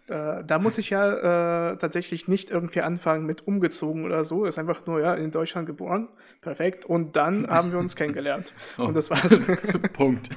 Äh, 0.07 0.44
da 0.44 0.57
muss 0.57 0.78
ich 0.78 0.90
ja 0.90 1.72
äh, 1.72 1.78
tatsächlich 1.78 2.28
nicht 2.28 2.50
irgendwie 2.50 2.81
anfangen 2.81 3.25
mit 3.25 3.46
umgezogen 3.46 4.06
oder 4.06 4.24
so. 4.24 4.46
Ist 4.46 4.57
einfach 4.57 4.86
nur, 4.88 5.01
ja, 5.01 5.13
in 5.13 5.31
Deutschland 5.31 5.68
geboren. 5.68 6.07
Perfekt. 6.42 6.86
Und 6.86 7.16
dann 7.16 7.48
haben 7.50 7.72
wir 7.72 7.80
uns 7.80 7.95
kennengelernt. 7.95 8.54
Oh. 8.78 8.86
Und 8.86 8.95
das 8.95 9.10
war's. 9.12 9.42
Punkt. 9.94 10.30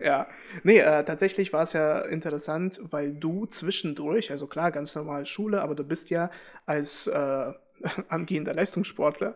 Ja, 0.00 0.28
nee, 0.62 0.78
äh, 0.78 1.04
tatsächlich 1.04 1.52
war 1.52 1.62
es 1.62 1.72
ja 1.72 2.00
interessant, 2.02 2.78
weil 2.84 3.12
du 3.12 3.46
zwischendurch, 3.46 4.30
also 4.30 4.46
klar, 4.46 4.70
ganz 4.70 4.94
normal 4.94 5.26
Schule, 5.26 5.60
aber 5.60 5.74
du 5.74 5.82
bist 5.82 6.10
ja 6.10 6.30
als 6.66 7.08
äh, 7.08 7.52
angehender 8.08 8.54
Leistungssportler 8.54 9.34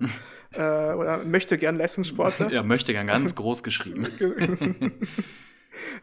äh, 0.52 0.60
oder 0.60 1.24
möchte 1.24 1.58
gern 1.58 1.76
Leistungssportler 1.76 2.50
Ja, 2.52 2.62
möchte 2.62 2.92
gern 2.92 3.06
ganz 3.06 3.34
groß 3.34 3.62
geschrieben. 3.62 4.08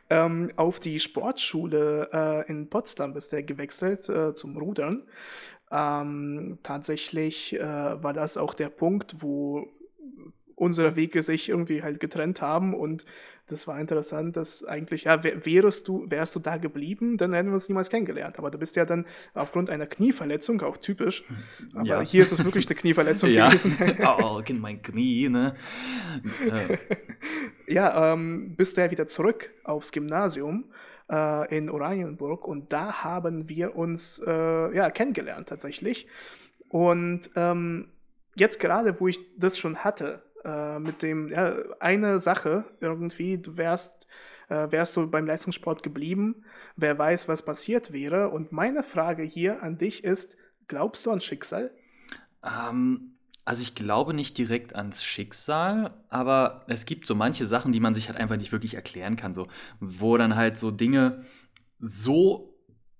ähm, 0.09 0.51
auf 0.55 0.79
die 0.79 0.99
Sportschule 0.99 2.09
äh, 2.13 2.49
in 2.49 2.69
Potsdam 2.69 3.13
bist 3.13 3.33
du 3.33 3.43
gewechselt 3.43 4.07
äh, 4.09 4.33
zum 4.33 4.57
Rudern. 4.57 5.03
Ähm, 5.71 6.59
tatsächlich 6.63 7.55
äh, 7.59 7.61
war 7.61 8.13
das 8.13 8.37
auch 8.37 8.53
der 8.53 8.69
Punkt, 8.69 9.21
wo 9.21 9.67
unsere 10.55 10.95
Wege 10.95 11.21
sich 11.21 11.49
irgendwie 11.49 11.83
halt 11.83 11.99
getrennt 11.99 12.41
haben 12.41 12.73
und 12.73 13.05
das 13.49 13.65
war 13.67 13.79
interessant, 13.79 14.35
dass 14.37 14.63
eigentlich, 14.65 15.05
ja, 15.05 15.23
wär- 15.23 15.45
wärst 15.45 15.87
du, 15.87 16.05
wärst 16.09 16.35
du 16.35 16.39
da 16.39 16.57
geblieben, 16.57 17.17
dann 17.17 17.33
hätten 17.33 17.47
wir 17.49 17.53
uns 17.53 17.67
niemals 17.69 17.89
kennengelernt. 17.89 18.37
Aber 18.39 18.51
du 18.51 18.57
bist 18.57 18.75
ja 18.75 18.85
dann 18.85 19.05
aufgrund 19.33 19.69
einer 19.69 19.87
Knieverletzung, 19.87 20.61
auch 20.61 20.77
typisch, 20.77 21.23
aber 21.73 21.85
Ja. 21.85 22.01
hier 22.01 22.23
ist 22.23 22.31
es 22.33 22.43
wirklich 22.43 22.67
eine 22.67 22.75
Knieverletzung 22.75 23.29
Ja. 23.31 23.47
gewesen. 23.47 23.75
oh, 24.21 24.41
Kind, 24.43 24.59
mein 24.61 24.81
Knie, 24.81 25.29
ne? 25.29 25.55
Ja, 27.67 28.13
ähm, 28.13 28.55
bist 28.55 28.77
du 28.77 28.81
ja 28.81 28.91
wieder 28.91 29.07
zurück 29.07 29.51
aufs 29.63 29.91
Gymnasium 29.91 30.65
äh, 31.11 31.55
in 31.57 31.69
Oranienburg 31.69 32.45
und 32.47 32.71
da 32.71 33.03
haben 33.03 33.49
wir 33.49 33.75
uns 33.75 34.21
äh, 34.25 34.75
ja, 34.75 34.89
kennengelernt 34.89 35.49
tatsächlich. 35.49 36.07
Und 36.69 37.29
ähm, 37.35 37.89
jetzt 38.35 38.59
gerade, 38.59 38.99
wo 38.99 39.07
ich 39.07 39.19
das 39.37 39.57
schon 39.57 39.77
hatte, 39.83 40.21
äh, 40.77 40.79
mit 40.79 41.03
dem, 41.03 41.29
ja, 41.29 41.55
eine 41.79 42.19
Sache 42.19 42.65
irgendwie, 42.79 43.37
du 43.37 43.57
wärst, 43.57 44.07
äh, 44.49 44.71
wärst 44.71 44.95
du 44.97 45.09
beim 45.09 45.25
Leistungssport 45.25 45.83
geblieben, 45.83 46.43
wer 46.75 46.97
weiß, 46.97 47.27
was 47.27 47.43
passiert 47.43 47.91
wäre. 47.91 48.29
Und 48.29 48.51
meine 48.51 48.83
Frage 48.83 49.23
hier 49.23 49.63
an 49.63 49.77
dich 49.77 50.03
ist, 50.03 50.37
glaubst 50.67 51.05
du 51.05 51.11
an 51.11 51.21
Schicksal? 51.21 51.71
ähm, 52.43 53.13
also 53.45 53.61
ich 53.61 53.75
glaube 53.75 54.13
nicht 54.13 54.37
direkt 54.37 54.75
ans 54.75 55.03
Schicksal, 55.03 55.93
aber 56.09 56.65
es 56.67 56.85
gibt 56.85 57.07
so 57.07 57.15
manche 57.15 57.45
Sachen, 57.45 57.71
die 57.71 57.79
man 57.79 57.93
sich 57.93 58.09
halt 58.09 58.19
einfach 58.19 58.35
nicht 58.35 58.51
wirklich 58.51 58.73
erklären 58.73 59.15
kann, 59.15 59.33
so, 59.33 59.47
wo 59.79 60.17
dann 60.17 60.35
halt 60.35 60.57
so 60.57 60.69
Dinge 60.69 61.23
so, 61.79 62.53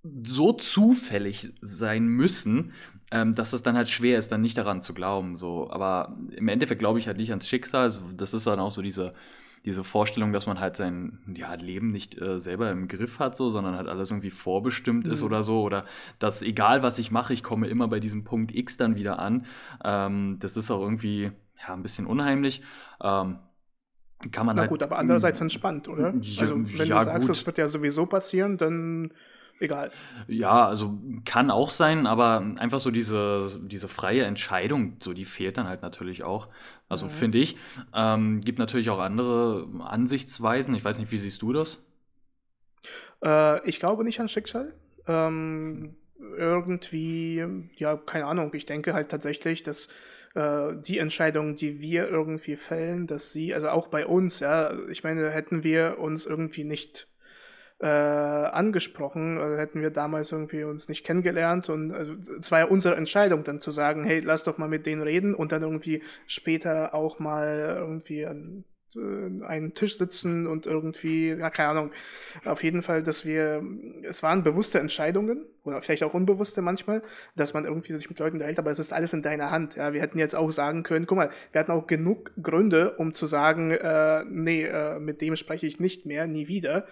so 0.04 0.54
zufällig 0.54 1.54
sein 1.62 2.08
müssen, 2.08 2.74
ähm, 3.12 3.36
dass 3.36 3.54
es 3.54 3.64
dann 3.64 3.76
halt 3.78 3.90
schwer 3.90 4.18
ist, 4.18 4.32
dann 4.32 4.42
nicht 4.42 4.58
daran 4.58 4.82
zu 4.82 4.94
glauben. 4.94 5.36
So. 5.36 5.70
Aber 5.72 6.18
im 6.36 6.48
Endeffekt 6.48 6.80
glaube 6.80 7.00
ich 7.00 7.08
halt 7.08 7.18
nicht 7.18 7.30
ans 7.32 7.48
Schicksal. 7.48 7.84
Also 7.84 8.02
das 8.16 8.34
ist 8.34 8.48
dann 8.48 8.60
auch 8.60 8.72
so 8.72 8.82
diese, 8.82 9.14
diese 9.66 9.84
Vorstellung, 9.84 10.34
dass 10.34 10.46
man 10.48 10.60
halt 10.60 10.78
sein 10.78 11.20
ja, 11.36 11.54
Leben 11.56 11.92
nicht 11.92 12.20
äh, 12.22 12.40
selber 12.40 12.72
im 12.72 12.88
Griff 12.88 13.20
hat, 13.20 13.36
so, 13.38 13.50
sondern 13.50 13.76
halt 13.76 13.88
alles 13.88 14.12
irgendwie 14.12 14.30
vorbestimmt 14.32 15.08
ist 15.08 15.22
Mhm. 15.22 15.24
oder 15.24 15.44
so. 15.44 15.62
Oder 15.62 15.86
dass 16.20 16.42
egal 16.42 16.84
was 16.84 17.00
ich 17.00 17.12
mache, 17.12 17.34
ich 17.34 17.44
komme 17.44 17.68
immer 17.68 17.88
bei 17.88 18.00
diesem 18.00 18.24
Punkt 18.24 18.54
X 18.54 18.78
dann 18.78 18.96
wieder 18.96 19.20
an. 19.20 19.46
Ähm, 19.84 20.38
das 20.40 20.58
ist 20.58 20.72
auch 20.72 20.82
irgendwie 20.82 21.32
ja, 21.68 21.74
ein 21.74 21.84
bisschen 21.84 22.06
unheimlich. 22.08 22.62
Ähm, 23.02 23.40
kann 24.32 24.46
man 24.46 24.58
Na 24.58 24.62
halt. 24.62 24.70
gut, 24.70 24.82
aber 24.82 24.98
andererseits 24.98 25.40
entspannt, 25.42 25.88
oder? 25.88 26.16
Ja, 26.22 26.42
also, 26.42 26.56
wenn 26.58 26.88
ja, 26.88 26.98
du 26.98 27.00
sagst, 27.00 27.30
das 27.30 27.46
wird 27.46 27.58
ja 27.58 27.68
sowieso 27.68 28.06
passieren, 28.06 28.58
dann 28.58 29.14
egal. 29.60 29.92
Ja, 30.28 30.68
also 30.68 30.98
kann 31.26 31.52
auch 31.52 31.70
sein, 31.70 32.08
aber 32.08 32.40
einfach 32.58 32.80
so 32.80 32.92
diese, 32.92 33.60
diese 33.64 33.88
freie 33.88 34.24
Entscheidung, 34.26 34.98
so 35.00 35.14
die 35.14 35.26
fehlt 35.26 35.58
dann 35.58 35.68
halt 35.68 35.82
natürlich 35.82 36.24
auch. 36.24 36.48
Also 36.90 37.08
Mhm. 37.08 37.10
finde 37.10 37.38
ich. 37.38 37.58
Ähm, 37.94 38.42
gibt 38.42 38.60
natürlich 38.60 38.90
auch 38.90 39.00
andere 39.00 39.68
Ansichtsweisen. 39.82 40.76
Ich 40.76 40.84
weiß 40.84 41.00
nicht, 41.00 41.12
wie 41.12 41.18
siehst 41.18 41.42
du 41.42 41.54
das? 41.54 41.80
Äh, 43.24 43.68
ich 43.68 43.80
glaube 43.80 44.04
nicht 44.04 44.20
an 44.20 44.30
Schicksal. 44.30 44.74
Ähm, 45.08 45.96
irgendwie, 46.38 47.46
ja, 47.76 47.96
keine 47.98 48.26
Ahnung. 48.26 48.52
Ich 48.54 48.66
denke 48.66 48.94
halt 48.94 49.10
tatsächlich, 49.10 49.64
dass 49.64 49.88
äh, 50.36 50.74
die 50.76 50.98
Entscheidungen, 50.98 51.56
die 51.56 51.80
wir 51.82 52.08
irgendwie 52.10 52.56
fällen, 52.56 53.08
dass 53.08 53.32
sie, 53.32 53.54
also 53.54 53.70
auch 53.70 53.88
bei 53.88 54.06
uns, 54.06 54.40
ja, 54.40 54.74
ich 54.90 55.04
meine, 55.04 55.30
hätten 55.32 55.64
wir 55.64 55.98
uns 56.00 56.26
irgendwie 56.26 56.64
nicht 56.64 57.08
äh, 57.80 57.86
angesprochen, 57.88 59.38
also 59.38 59.58
hätten 59.58 59.82
wir 59.82 59.92
damals 59.92 60.32
irgendwie 60.32 60.64
uns 60.64 60.88
nicht 60.90 61.06
kennengelernt 61.06 61.70
und 61.70 61.94
also, 61.94 62.14
es 62.14 62.52
war 62.52 62.60
ja 62.60 62.66
unsere 62.66 62.96
Entscheidung 62.96 63.44
dann 63.44 63.60
zu 63.60 63.72
sagen, 63.72 64.04
hey, 64.04 64.20
lass 64.20 64.44
doch 64.44 64.58
mal 64.58 64.68
mit 64.68 64.86
denen 64.86 65.04
reden 65.04 65.36
und 65.36 65.52
dann 65.52 65.62
irgendwie 65.62 66.02
später 66.26 66.94
auch 66.96 67.20
mal 67.20 67.76
irgendwie 67.78 68.26
an 68.26 68.64
äh, 68.96 69.44
einen 69.46 69.74
Tisch 69.76 69.98
sitzen 69.98 70.48
und 70.48 70.66
irgendwie, 70.66 71.30
ja, 71.30 71.50
keine 71.50 71.70
Ahnung, 71.70 71.92
auf 72.46 72.64
jeden 72.64 72.82
Fall, 72.82 73.04
dass 73.04 73.26
wir, 73.26 73.64
es 74.04 74.24
waren 74.24 74.44
bewusste 74.44 74.80
Entscheidungen 74.80 75.46
oder 75.64 75.82
vielleicht 75.82 76.04
auch 76.04 76.14
unbewusste 76.14 76.62
manchmal, 76.62 77.04
dass 77.36 77.54
man 77.54 77.66
irgendwie 77.66 77.94
sich 77.94 78.10
mit 78.10 78.18
Leuten 78.20 78.38
unterhält, 78.38 78.60
aber 78.60 78.72
es 78.72 78.80
ist 78.80 78.94
alles 78.94 79.14
in 79.14 79.22
deiner 79.22 79.52
Hand. 79.52 79.76
Ja, 79.76 79.94
wir 79.94 80.02
hätten 80.02 80.20
jetzt 80.20 80.36
auch 80.36 80.50
sagen 80.52 80.84
können, 80.84 81.06
guck 81.06 81.18
mal, 81.18 81.30
wir 81.52 81.60
hatten 81.60 81.72
auch 81.72 81.88
genug 81.88 82.32
Gründe, 82.42 82.96
um 82.98 83.14
zu 83.14 83.26
sagen, 83.26 83.72
äh, 83.72 84.24
nee, 84.26 84.64
äh, 84.64 85.00
mit 85.00 85.22
dem 85.22 85.36
spreche 85.36 85.68
ich 85.68 85.80
nicht 85.80 86.06
mehr, 86.06 86.26
nie 86.26 86.48
wieder. 86.48 86.88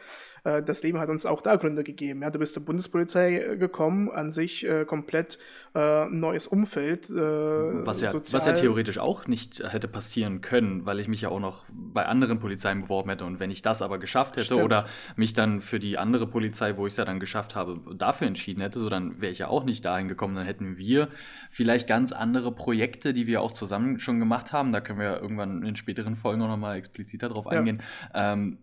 Äh, 0.45 0.63
das 0.63 0.81
Leben 0.83 0.99
hat 0.99 1.09
uns 1.09 1.25
auch 1.25 1.41
da 1.41 1.57
Gründe 1.57 1.83
gegeben. 1.83 2.21
Ja, 2.21 2.29
du 2.29 2.39
bist 2.39 2.53
zur 2.53 2.63
Bundespolizei 2.63 3.39
äh, 3.39 3.57
gekommen, 3.57 4.09
an 4.09 4.29
sich 4.29 4.65
äh, 4.65 4.85
komplett 4.85 5.37
äh, 5.75 6.05
neues 6.05 6.47
Umfeld. 6.47 7.09
Äh, 7.09 7.15
Was 7.15 7.99
ja, 8.01 8.09
sozial. 8.09 8.39
was 8.39 8.45
ja 8.47 8.53
theoretisch 8.53 8.97
auch 8.99 9.27
nicht 9.27 9.61
hätte 9.67 9.87
passieren 9.89 10.39
können, 10.41 10.85
weil 10.85 10.99
ich 10.99 11.07
mich 11.07 11.21
ja 11.21 11.29
auch 11.29 11.39
noch 11.39 11.65
bei 11.71 12.05
anderen 12.05 12.39
Polizeien 12.39 12.83
beworben 12.83 13.09
hätte. 13.09 13.25
Und 13.25 13.39
wenn 13.39 13.51
ich 13.51 13.61
das 13.61 13.81
aber 13.81 13.97
geschafft 13.99 14.35
hätte 14.37 14.45
Stimmt. 14.45 14.63
oder 14.63 14.85
mich 15.15 15.33
dann 15.33 15.61
für 15.61 15.79
die 15.79 15.97
andere 15.97 16.27
Polizei, 16.27 16.77
wo 16.77 16.87
ich 16.87 16.93
es 16.93 16.97
ja 16.97 17.05
dann 17.05 17.19
geschafft 17.19 17.55
habe, 17.55 17.81
dafür 17.95 18.27
entschieden 18.27 18.61
hätte, 18.61 18.79
so 18.79 18.89
dann 18.89 19.19
wäre 19.19 19.31
ich 19.31 19.39
ja 19.39 19.47
auch 19.47 19.63
nicht 19.65 19.83
dahin 19.83 20.07
gekommen. 20.07 20.35
Dann 20.35 20.45
hätten 20.45 20.77
wir 20.77 21.09
vielleicht 21.49 21.87
ganz 21.87 22.11
andere 22.11 22.51
Projekte, 22.51 23.13
die 23.13 23.27
wir 23.27 23.41
auch 23.41 23.51
zusammen 23.51 23.99
schon 23.99 24.19
gemacht 24.19 24.53
haben. 24.53 24.71
Da 24.71 24.81
können 24.81 24.99
wir 24.99 25.05
ja 25.05 25.17
irgendwann 25.19 25.63
in 25.63 25.75
späteren 25.75 26.15
Folgen 26.15 26.41
auch 26.41 26.47
nochmal 26.47 26.77
expliziter 26.77 27.29
drauf 27.29 27.45
Ja. 27.45 27.57
eingehen. 27.59 27.81
Ähm, 28.13 28.59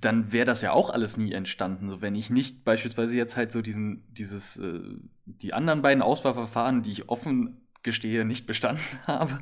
dann 0.00 0.32
wäre 0.32 0.46
das 0.46 0.62
ja 0.62 0.72
auch 0.72 0.90
alles 0.90 1.16
nie 1.16 1.32
entstanden. 1.32 1.90
So, 1.90 2.00
wenn 2.00 2.14
ich 2.14 2.30
nicht 2.30 2.64
beispielsweise 2.64 3.16
jetzt 3.16 3.36
halt 3.36 3.52
so 3.52 3.62
diesen, 3.62 4.04
dieses, 4.12 4.56
äh, 4.56 4.80
die 5.24 5.54
anderen 5.54 5.82
beiden 5.82 6.02
Auswahlverfahren, 6.02 6.82
die 6.82 6.92
ich 6.92 7.08
offen 7.08 7.60
gestehe, 7.82 8.24
nicht 8.24 8.46
bestanden 8.46 8.82
habe. 9.06 9.40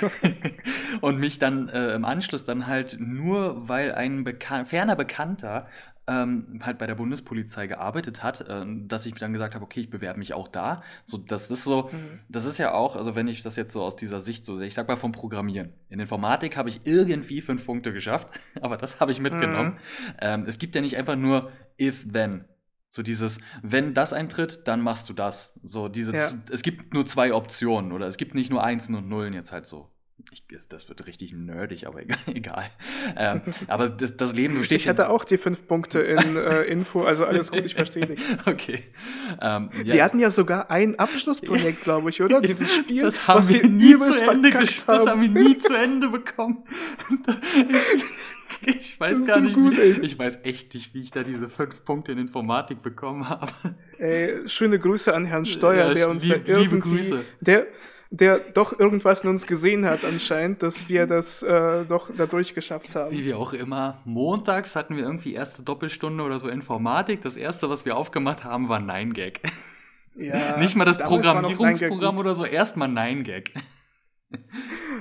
und 1.00 1.18
mich 1.18 1.38
dann 1.38 1.68
äh, 1.68 1.94
im 1.94 2.04
Anschluss 2.04 2.44
dann 2.44 2.66
halt 2.66 2.96
nur, 2.98 3.68
weil 3.68 3.94
ein 3.94 4.24
Bekan 4.24 4.66
ferner 4.66 4.96
Bekannter 4.96 5.68
ähm, 6.08 6.60
halt 6.62 6.78
bei 6.78 6.86
der 6.86 6.94
Bundespolizei 6.94 7.66
gearbeitet 7.66 8.22
hat, 8.22 8.44
ähm, 8.48 8.86
dass 8.88 9.06
ich 9.06 9.14
dann 9.14 9.32
gesagt 9.32 9.54
habe, 9.54 9.64
okay, 9.64 9.80
ich 9.80 9.90
bewerbe 9.90 10.18
mich 10.18 10.34
auch 10.34 10.48
da. 10.48 10.82
So, 11.04 11.18
das 11.18 11.50
ist 11.50 11.64
so, 11.64 11.90
Mhm. 11.92 12.20
das 12.28 12.44
ist 12.44 12.58
ja 12.58 12.72
auch, 12.72 12.94
also 12.96 13.14
wenn 13.16 13.26
ich 13.28 13.42
das 13.42 13.56
jetzt 13.56 13.72
so 13.72 13.82
aus 13.82 13.96
dieser 13.96 14.20
Sicht 14.20 14.44
so 14.44 14.56
sehe, 14.56 14.68
ich 14.68 14.74
sag 14.74 14.86
mal 14.88 14.96
vom 14.96 15.12
Programmieren. 15.12 15.72
In 15.90 15.98
Informatik 16.00 16.56
habe 16.56 16.68
ich 16.68 16.86
irgendwie 16.86 17.40
fünf 17.40 17.66
Punkte 17.66 17.92
geschafft, 17.92 18.28
aber 18.60 18.76
das 18.76 19.00
habe 19.00 19.10
ich 19.12 19.20
mitgenommen. 19.20 19.70
Mhm. 19.72 20.14
Ähm, 20.20 20.44
es 20.46 20.58
gibt 20.58 20.74
ja 20.74 20.80
nicht 20.80 20.96
einfach 20.96 21.16
nur 21.16 21.50
if 21.80 22.06
then. 22.12 22.44
So 22.90 23.02
dieses, 23.02 23.38
wenn 23.62 23.92
das 23.92 24.12
eintritt, 24.14 24.66
dann 24.68 24.80
machst 24.80 25.08
du 25.08 25.12
das. 25.12 25.58
So 25.62 25.88
diese, 25.88 26.16
Ja. 26.16 26.30
es 26.50 26.62
gibt 26.62 26.94
nur 26.94 27.04
zwei 27.04 27.34
Optionen 27.34 27.92
oder 27.92 28.06
es 28.06 28.16
gibt 28.16 28.34
nicht 28.34 28.50
nur 28.50 28.62
Einsen 28.64 28.94
und 28.94 29.08
Nullen 29.08 29.34
jetzt 29.34 29.52
halt 29.52 29.66
so. 29.66 29.90
Ich, 30.32 30.42
das 30.68 30.88
wird 30.88 31.06
richtig 31.06 31.32
nerdig, 31.34 31.86
aber 31.86 32.02
egal. 32.02 32.18
egal. 32.34 32.70
Ähm, 33.16 33.42
aber 33.68 33.88
das, 33.88 34.16
das 34.16 34.34
Leben 34.34 34.58
besteht 34.58 34.80
Ich 34.80 34.88
hatte 34.88 35.08
auch 35.10 35.24
die 35.24 35.36
fünf 35.38 35.66
Punkte 35.66 36.00
in 36.00 36.36
äh, 36.36 36.62
Info, 36.62 37.04
also 37.04 37.24
alles 37.26 37.50
gut, 37.50 37.64
ich 37.64 37.74
verstehe 37.74 38.06
dich. 38.06 38.20
Okay. 38.46 38.82
Ähm, 39.40 39.70
ja. 39.84 39.94
Wir 39.94 40.04
hatten 40.04 40.18
ja 40.18 40.30
sogar 40.30 40.70
ein 40.70 40.98
Abschlussprojekt, 40.98 41.82
glaube 41.84 42.10
ich, 42.10 42.22
oder? 42.22 42.40
Dieses 42.42 42.74
Spiel, 42.74 43.02
das 43.02 43.28
haben 43.28 43.38
was 43.38 43.52
wir 43.52 43.62
wir 43.62 43.68
nie 43.68 43.96
zu 43.98 44.30
Ende 44.30 44.48
gesch- 44.50 44.84
Das 44.86 45.06
haben 45.06 45.20
wir 45.22 45.28
nie 45.28 45.58
zu 45.58 45.74
Ende 45.74 46.08
bekommen. 46.08 46.64
Ich 48.64 48.98
weiß 48.98 49.26
gar 49.26 49.36
so 49.38 49.42
nicht, 49.42 49.54
gut, 49.54 49.76
wie, 49.76 50.04
ich 50.04 50.18
weiß 50.18 50.40
echt 50.44 50.72
nicht, 50.74 50.94
wie 50.94 51.00
ich 51.02 51.10
da 51.10 51.22
diese 51.22 51.48
fünf 51.48 51.84
Punkte 51.84 52.12
in 52.12 52.18
Informatik 52.18 52.80
bekommen 52.82 53.28
habe. 53.28 53.52
Ey, 53.98 54.48
schöne 54.48 54.78
Grüße 54.78 55.14
an 55.14 55.24
Herrn 55.26 55.44
Steuer, 55.44 55.88
Ja, 55.88 55.94
der 55.94 56.08
uns 56.10 56.24
lieb- 56.24 56.44
da 56.46 56.52
irgendwie, 56.52 56.76
liebe 56.76 56.78
Grüße. 56.80 57.24
der, 57.40 57.66
der 58.20 58.38
doch 58.38 58.78
irgendwas 58.78 59.24
in 59.24 59.30
uns 59.30 59.46
gesehen 59.46 59.86
hat 59.86 60.04
anscheinend, 60.04 60.62
dass 60.62 60.88
wir 60.88 61.06
das 61.06 61.42
äh, 61.42 61.84
doch 61.84 62.10
dadurch 62.16 62.54
geschafft 62.54 62.96
haben. 62.96 63.10
Wie 63.10 63.24
wir 63.24 63.38
auch 63.38 63.52
immer. 63.52 64.00
Montags 64.04 64.76
hatten 64.76 64.96
wir 64.96 65.04
irgendwie 65.04 65.34
erste 65.34 65.62
Doppelstunde 65.62 66.22
oder 66.24 66.38
so 66.38 66.48
Informatik. 66.48 67.22
Das 67.22 67.36
erste, 67.36 67.68
was 67.68 67.84
wir 67.84 67.96
aufgemacht 67.96 68.44
haben, 68.44 68.68
war 68.68 68.80
Nein 68.80 69.12
Gag. 69.12 69.40
Ja, 70.16 70.56
Nicht 70.58 70.76
mal 70.76 70.84
das 70.84 70.98
Programmierungsprogramm 70.98 72.18
oder 72.18 72.34
so, 72.34 72.44
erstmal 72.44 72.88
Nein 72.88 73.24
Gag. 73.24 73.52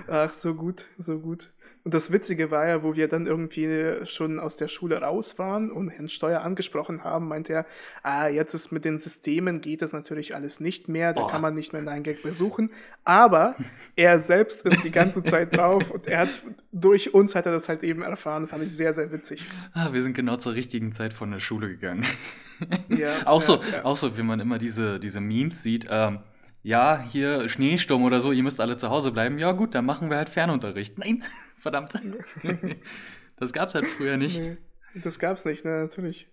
Ach, 0.07 0.31
so 0.33 0.53
gut, 0.53 0.87
so 0.97 1.19
gut. 1.19 1.51
Und 1.85 1.93
das 1.93 2.11
Witzige 2.11 2.49
war 2.49 2.67
ja, 2.67 2.81
wo 2.81 2.95
wir 2.95 3.07
dann 3.07 3.27
irgendwie 3.27 4.03
schon 4.07 4.39
aus 4.39 4.57
der 4.57 4.67
Schule 4.67 5.01
raus 5.01 5.37
waren 5.37 5.71
und 5.71 5.89
Herrn 5.89 6.09
Steuer 6.09 6.41
angesprochen 6.41 7.03
haben, 7.03 7.27
meinte 7.27 7.53
er, 7.53 7.65
ah, 8.01 8.27
jetzt 8.27 8.55
ist 8.55 8.71
mit 8.71 8.85
den 8.85 8.97
Systemen 8.97 9.61
geht 9.61 9.83
das 9.83 9.93
natürlich 9.93 10.33
alles 10.33 10.59
nicht 10.59 10.89
mehr, 10.89 11.13
da 11.13 11.21
Oh. 11.25 11.27
kann 11.27 11.43
man 11.43 11.53
nicht 11.53 11.73
mehr 11.73 11.83
Nein 11.83 12.01
Gag 12.01 12.23
besuchen. 12.23 12.71
Aber 13.03 13.55
er 13.95 14.19
selbst 14.19 14.65
ist 14.65 14.83
die 14.83 14.89
ganze 14.89 15.21
Zeit 15.21 15.55
drauf 15.55 15.91
und 15.91 16.07
er 16.07 16.21
hat 16.21 16.41
durch 16.71 17.13
uns 17.13 17.35
hat 17.35 17.45
er 17.45 17.51
das 17.51 17.69
halt 17.69 17.83
eben 17.83 18.01
erfahren, 18.01 18.47
fand 18.47 18.63
ich 18.63 18.75
sehr, 18.75 18.91
sehr 18.91 19.11
witzig. 19.11 19.45
Ah, 19.73 19.93
wir 19.93 20.01
sind 20.01 20.15
genau 20.15 20.37
zur 20.37 20.55
richtigen 20.55 20.91
Zeit 20.91 21.13
von 21.13 21.29
der 21.29 21.39
Schule 21.39 21.67
gegangen. 21.69 22.03
Ja, 22.87 23.27
auch, 23.27 23.41
ja, 23.41 23.47
so, 23.47 23.53
ja. 23.55 23.83
auch 23.83 23.97
so, 23.97 24.17
wie 24.17 24.23
man 24.23 24.39
immer 24.39 24.57
diese, 24.57 24.97
diese 24.97 25.19
Memes 25.19 25.61
sieht. 25.61 25.87
Ähm, 25.89 26.19
ja, 26.63 26.97
hier 27.11 27.49
Schneesturm 27.49 28.03
oder 28.03 28.21
so, 28.21 28.31
ihr 28.31 28.43
müsst 28.43 28.61
alle 28.61 28.77
zu 28.77 28.89
Hause 28.89 29.11
bleiben. 29.11 29.37
Ja, 29.37 29.51
gut, 29.51 29.75
dann 29.75 29.85
machen 29.85 30.09
wir 30.09 30.15
halt 30.15 30.29
Fernunterricht. 30.29 30.97
Nein, 30.97 31.21
verdammt. 31.65 31.93
das 33.37 33.53
gab's 33.53 33.73
halt 33.73 33.87
früher 33.87 34.17
nicht. 34.17 34.37
Nee, 34.37 34.57
das 35.03 35.17
gab's 35.17 35.45
nicht, 35.45 35.65
ne, 35.65 35.81
natürlich. 35.81 36.29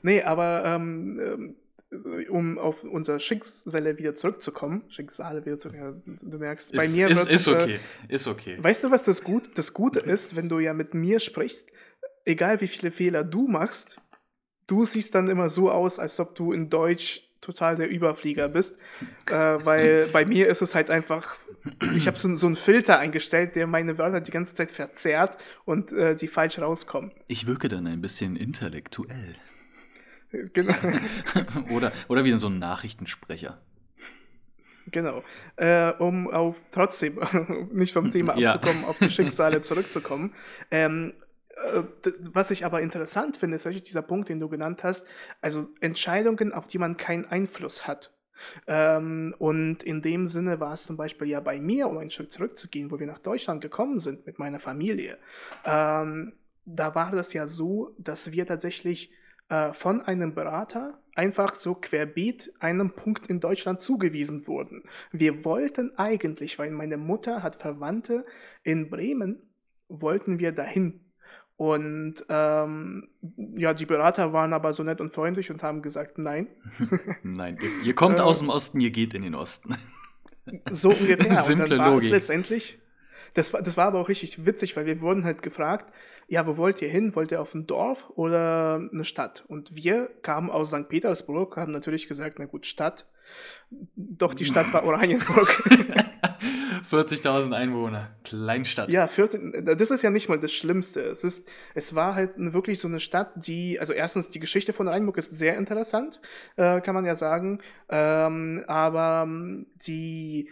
Nee, 0.00 0.22
aber 0.22 0.64
ähm, 0.64 1.20
ähm, 1.92 2.30
um 2.30 2.56
auf 2.56 2.84
unser 2.84 3.18
Schicksale 3.18 3.98
wieder 3.98 4.14
zurückzukommen, 4.14 4.84
Schicksale 4.88 5.44
wieder 5.44 5.58
zurückzukommen, 5.58 6.18
du 6.22 6.38
merkst, 6.38 6.74
bei 6.74 6.86
ist, 6.86 6.96
mir 6.96 7.08
ist, 7.08 7.28
ist 7.28 7.46
äh, 7.46 7.50
okay. 7.50 7.80
Ist 8.08 8.26
okay. 8.26 8.56
Weißt 8.58 8.82
du, 8.82 8.90
was 8.90 9.04
das, 9.04 9.22
Gut, 9.22 9.58
das 9.58 9.74
Gute 9.74 10.00
ist, 10.00 10.36
wenn 10.36 10.48
du 10.48 10.58
ja 10.58 10.72
mit 10.72 10.94
mir 10.94 11.20
sprichst, 11.20 11.70
egal 12.24 12.62
wie 12.62 12.66
viele 12.66 12.90
Fehler 12.90 13.24
du 13.24 13.46
machst, 13.46 14.00
du 14.66 14.86
siehst 14.86 15.14
dann 15.14 15.28
immer 15.28 15.50
so 15.50 15.70
aus, 15.70 15.98
als 15.98 16.18
ob 16.18 16.34
du 16.34 16.52
in 16.52 16.70
Deutsch 16.70 17.25
total 17.40 17.76
der 17.76 17.88
Überflieger 17.88 18.48
bist, 18.48 18.78
äh, 19.30 19.34
weil 19.34 20.08
bei 20.12 20.24
mir 20.24 20.48
ist 20.48 20.62
es 20.62 20.74
halt 20.74 20.90
einfach, 20.90 21.36
ich 21.94 22.06
habe 22.06 22.18
so, 22.18 22.34
so 22.34 22.46
einen 22.46 22.56
Filter 22.56 22.98
eingestellt, 22.98 23.56
der 23.56 23.66
meine 23.66 23.98
Wörter 23.98 24.20
die 24.20 24.30
ganze 24.30 24.54
Zeit 24.54 24.70
verzerrt 24.70 25.38
und 25.64 25.92
äh, 25.92 26.14
die 26.14 26.28
falsch 26.28 26.58
rauskommen. 26.58 27.12
Ich 27.28 27.46
wirke 27.46 27.68
dann 27.68 27.86
ein 27.86 28.00
bisschen 28.00 28.36
intellektuell. 28.36 29.36
Genau. 30.52 30.74
oder, 31.70 31.92
oder 32.08 32.24
wie 32.24 32.32
so 32.38 32.48
ein 32.48 32.58
Nachrichtensprecher. 32.58 33.58
Genau. 34.90 35.24
Äh, 35.56 35.92
um 35.98 36.30
auf 36.30 36.56
trotzdem 36.70 37.18
nicht 37.72 37.92
vom 37.92 38.10
Thema 38.10 38.36
Ja. 38.38 38.52
abzukommen, 38.52 38.84
auf 38.84 38.98
die 38.98 39.10
Schicksale 39.10 39.60
zurückzukommen. 39.60 40.32
Ähm, 40.70 41.12
äh, 41.12 41.25
was 42.32 42.50
ich 42.50 42.64
aber 42.64 42.80
interessant 42.82 43.36
finde, 43.36 43.56
ist 43.56 43.66
dieser 43.88 44.02
Punkt, 44.02 44.28
den 44.28 44.40
du 44.40 44.48
genannt 44.48 44.84
hast. 44.84 45.06
Also 45.40 45.68
Entscheidungen, 45.80 46.52
auf 46.52 46.68
die 46.68 46.78
man 46.78 46.96
keinen 46.96 47.24
Einfluss 47.24 47.86
hat. 47.86 48.12
Ähm, 48.66 49.34
und 49.38 49.82
in 49.82 50.02
dem 50.02 50.26
Sinne 50.26 50.60
war 50.60 50.74
es 50.74 50.84
zum 50.84 50.96
Beispiel 50.96 51.28
ja 51.28 51.40
bei 51.40 51.58
mir, 51.58 51.88
um 51.88 51.98
einen 51.98 52.10
Schritt 52.10 52.32
zurückzugehen, 52.32 52.90
wo 52.90 52.98
wir 52.98 53.06
nach 53.06 53.18
Deutschland 53.18 53.62
gekommen 53.62 53.98
sind 53.98 54.26
mit 54.26 54.38
meiner 54.38 54.60
Familie. 54.60 55.18
Ähm, 55.64 56.34
da 56.66 56.94
war 56.94 57.12
das 57.12 57.32
ja 57.32 57.46
so, 57.46 57.94
dass 57.98 58.32
wir 58.32 58.44
tatsächlich 58.44 59.12
äh, 59.48 59.72
von 59.72 60.02
einem 60.02 60.34
Berater 60.34 61.00
einfach 61.14 61.54
so 61.54 61.74
querbeet 61.74 62.52
einem 62.60 62.92
Punkt 62.92 63.28
in 63.28 63.40
Deutschland 63.40 63.80
zugewiesen 63.80 64.46
wurden. 64.46 64.82
Wir 65.12 65.44
wollten 65.44 65.96
eigentlich, 65.96 66.58
weil 66.58 66.70
meine 66.70 66.96
Mutter 66.96 67.42
hat 67.42 67.56
Verwandte 67.56 68.26
in 68.62 68.90
Bremen, 68.90 69.40
wollten 69.88 70.38
wir 70.38 70.52
dahin. 70.52 71.05
Und 71.56 72.14
ähm, 72.28 73.08
ja, 73.56 73.72
die 73.72 73.86
Berater 73.86 74.32
waren 74.34 74.52
aber 74.52 74.72
so 74.74 74.82
nett 74.82 75.00
und 75.00 75.10
freundlich 75.12 75.50
und 75.50 75.62
haben 75.62 75.80
gesagt, 75.80 76.18
nein. 76.18 76.48
Nein, 77.22 77.58
ihr, 77.82 77.94
kommt 77.94 78.18
Äh, 78.18 78.22
aus 78.22 78.40
dem 78.40 78.50
Osten, 78.50 78.80
ihr 78.80 78.90
geht 78.90 79.14
in 79.14 79.22
den 79.22 79.34
Osten. 79.34 79.76
So 80.70 80.90
ungefähr. 80.90 81.38
und 81.38 81.44
Simple 81.44 81.68
dann 81.70 81.78
war 81.80 81.88
es 81.88 81.94
Logik. 82.04 82.10
letztendlich, 82.10 82.78
Das 83.34 83.52
war, 83.52 83.62
das 83.62 83.76
war 83.76 83.86
aber 83.86 83.98
auch 83.98 84.08
richtig 84.08 84.46
witzig, 84.46 84.76
weil 84.76 84.86
wir 84.86 85.00
wurden 85.00 85.24
halt 85.24 85.42
gefragt, 85.42 85.92
ja, 86.28 86.46
wo 86.46 86.56
wollt 86.56 86.80
ihr 86.82 86.88
hin? 86.88 87.16
Wollt 87.16 87.32
ihr 87.32 87.40
auf 87.40 87.52
ein 87.52 87.66
Dorf 87.66 88.10
oder 88.10 88.76
eine 88.92 89.02
Stadt? 89.04 89.44
Und 89.48 89.74
wir 89.74 90.08
kamen 90.22 90.48
aus 90.50 90.68
St. 90.70 90.88
Petersburg, 90.88 91.56
haben 91.56 91.72
natürlich 91.72 92.06
gesagt, 92.06 92.38
na 92.38 92.44
gut, 92.44 92.64
Stadt. 92.66 93.08
Doch 93.96 94.34
die 94.34 94.44
Stadt 94.44 94.72
war 94.72 94.84
Oranienburg. 94.84 95.64
40.000 96.90 97.52
Einwohner, 97.52 98.10
Kleinstadt. 98.24 98.92
Ja, 98.92 99.08
40, 99.08 99.64
das 99.64 99.90
ist 99.90 100.02
ja 100.02 100.10
nicht 100.10 100.28
mal 100.28 100.38
das 100.38 100.52
Schlimmste. 100.52 101.02
Es, 101.02 101.24
ist, 101.24 101.48
es 101.74 101.94
war 101.94 102.14
halt 102.14 102.34
wirklich 102.36 102.80
so 102.80 102.88
eine 102.88 103.00
Stadt, 103.00 103.32
die, 103.36 103.80
also 103.80 103.92
erstens, 103.92 104.28
die 104.28 104.40
Geschichte 104.40 104.72
von 104.72 104.86
Oranienburg 104.86 105.18
ist 105.18 105.32
sehr 105.32 105.56
interessant, 105.56 106.20
äh, 106.56 106.80
kann 106.80 106.94
man 106.94 107.04
ja 107.04 107.14
sagen. 107.14 107.60
Ähm, 107.88 108.64
aber 108.66 109.24
ähm, 109.26 109.66
die, 109.86 110.50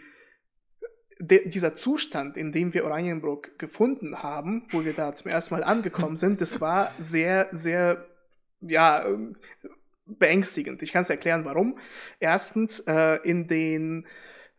de, 1.19 1.47
dieser 1.47 1.73
Zustand, 1.73 2.37
in 2.37 2.51
dem 2.51 2.73
wir 2.73 2.85
Oranienburg 2.85 3.57
gefunden 3.57 4.21
haben, 4.21 4.63
wo 4.69 4.83
wir 4.83 4.93
da 4.93 5.13
zum 5.13 5.31
ersten 5.31 5.53
Mal 5.53 5.63
angekommen 5.63 6.15
sind, 6.15 6.41
das 6.41 6.61
war 6.61 6.91
sehr, 6.99 7.47
sehr, 7.51 8.05
ja, 8.61 9.05
ähm, 9.05 9.35
beängstigend. 10.05 10.81
Ich 10.83 10.91
kann 10.91 11.01
es 11.01 11.09
erklären, 11.09 11.45
warum. 11.45 11.77
Erstens, 12.19 12.79
äh, 12.81 13.19
in 13.23 13.47
den 13.47 14.05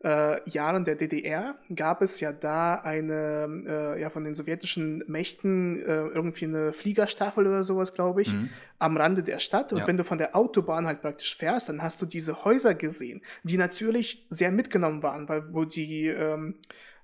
äh, 0.07 0.49
Jahren 0.49 0.85
der 0.85 0.95
DDR 0.95 1.57
gab 1.75 2.01
es 2.01 2.21
ja 2.21 2.33
da 2.33 2.77
eine, 2.77 3.65
äh, 3.67 4.01
ja, 4.01 4.09
von 4.09 4.23
den 4.23 4.37
sowjetischen 4.37 5.03
Mächten 5.09 5.83
äh, 5.83 5.85
irgendwie 5.85 6.45
eine 6.45 6.73
Fliegerstaffel 6.73 7.45
oder 7.45 7.65
sowas, 7.65 7.93
glaube 7.93 8.23
ich, 8.23 8.33
mhm. 8.33 8.51
am 8.79 8.97
Rande 8.97 9.25
der 9.25 9.41
Stadt. 9.41 9.73
Und 9.73 9.81
ja. 9.81 9.87
wenn 9.89 9.97
du 9.97 10.05
von 10.05 10.19
der 10.19 10.37
Autobahn 10.37 10.87
halt 10.87 11.01
praktisch 11.01 11.37
fährst, 11.37 11.69
dann 11.69 11.83
hast 11.83 12.01
du 12.01 12.07
diese 12.07 12.45
Häuser 12.45 12.75
gesehen, 12.75 13.21
die 13.43 13.57
natürlich 13.57 14.27
sehr 14.31 14.53
mitgenommen 14.53 15.03
waren, 15.03 15.29
weil 15.29 15.53
wo 15.53 15.65
die, 15.65 16.07
ähm, 16.07 16.55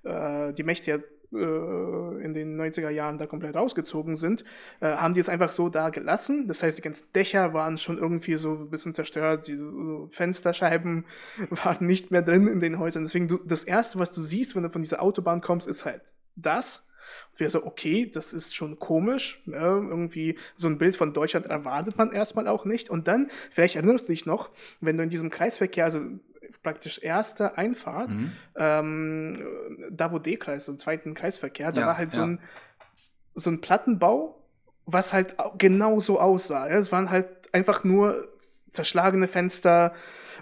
äh, 0.03 0.53
die 0.53 0.63
Mächte 0.63 0.91
ja 0.91 0.97
in 1.33 2.33
den 2.33 2.59
90er 2.59 2.89
Jahren 2.89 3.17
da 3.17 3.25
komplett 3.25 3.57
ausgezogen 3.57 4.15
sind, 4.15 4.43
äh, 4.79 4.87
haben 4.87 5.13
die 5.13 5.19
es 5.19 5.29
einfach 5.29 5.51
so 5.51 5.69
da 5.69 5.89
gelassen. 5.89 6.47
Das 6.47 6.63
heißt, 6.63 6.77
die 6.77 6.81
ganzen 6.81 7.11
Dächer 7.13 7.53
waren 7.53 7.77
schon 7.77 7.97
irgendwie 7.97 8.35
so 8.35 8.51
ein 8.53 8.69
bisschen 8.69 8.93
zerstört, 8.93 9.47
die 9.47 9.57
Fensterscheiben 10.09 11.05
waren 11.49 11.85
nicht 11.85 12.11
mehr 12.11 12.21
drin 12.21 12.47
in 12.47 12.59
den 12.59 12.79
Häusern. 12.79 13.03
Deswegen, 13.03 13.27
du, 13.27 13.39
das 13.45 13.63
Erste, 13.63 13.99
was 13.99 14.13
du 14.13 14.21
siehst, 14.21 14.55
wenn 14.55 14.63
du 14.63 14.69
von 14.69 14.81
dieser 14.81 15.01
Autobahn 15.01 15.41
kommst, 15.41 15.67
ist 15.67 15.85
halt 15.85 16.13
das. 16.35 16.83
Und 17.31 17.39
wir 17.39 17.49
so, 17.49 17.65
okay, 17.65 18.09
das 18.11 18.33
ist 18.33 18.55
schon 18.55 18.79
komisch. 18.79 19.41
Ne? 19.45 19.57
Irgendwie 19.57 20.37
so 20.55 20.67
ein 20.67 20.77
Bild 20.77 20.95
von 20.95 21.13
Deutschland 21.13 21.47
erwartet 21.47 21.97
man 21.97 22.11
erstmal 22.11 22.47
auch 22.47 22.65
nicht. 22.65 22.89
Und 22.89 23.07
dann, 23.07 23.29
vielleicht 23.51 23.75
erinnerst 23.75 24.07
du 24.07 24.13
dich 24.13 24.25
noch, 24.25 24.49
wenn 24.81 24.97
du 24.97 25.03
in 25.03 25.09
diesem 25.09 25.29
Kreisverkehr, 25.29 25.85
also 25.85 26.01
praktisch 26.63 26.99
erste 27.03 27.57
Einfahrt, 27.57 28.13
mhm. 28.13 28.31
ähm, 28.55 29.47
da 29.91 30.11
wo 30.11 30.19
D-Kreis, 30.19 30.65
so 30.65 30.71
einen 30.71 30.79
zweiten 30.79 31.13
Kreisverkehr, 31.13 31.71
da 31.71 31.81
ja, 31.81 31.87
war 31.87 31.97
halt 31.97 32.11
so, 32.11 32.21
ein, 32.21 32.39
so 33.35 33.49
ein 33.49 33.61
Plattenbau, 33.61 34.41
was 34.85 35.13
halt 35.13 35.35
genau 35.57 35.99
so 35.99 36.19
aussah. 36.19 36.69
Ja? 36.69 36.77
Es 36.77 36.91
waren 36.91 37.09
halt 37.09 37.27
einfach 37.53 37.83
nur 37.83 38.27
zerschlagene 38.71 39.27
Fenster 39.27 39.93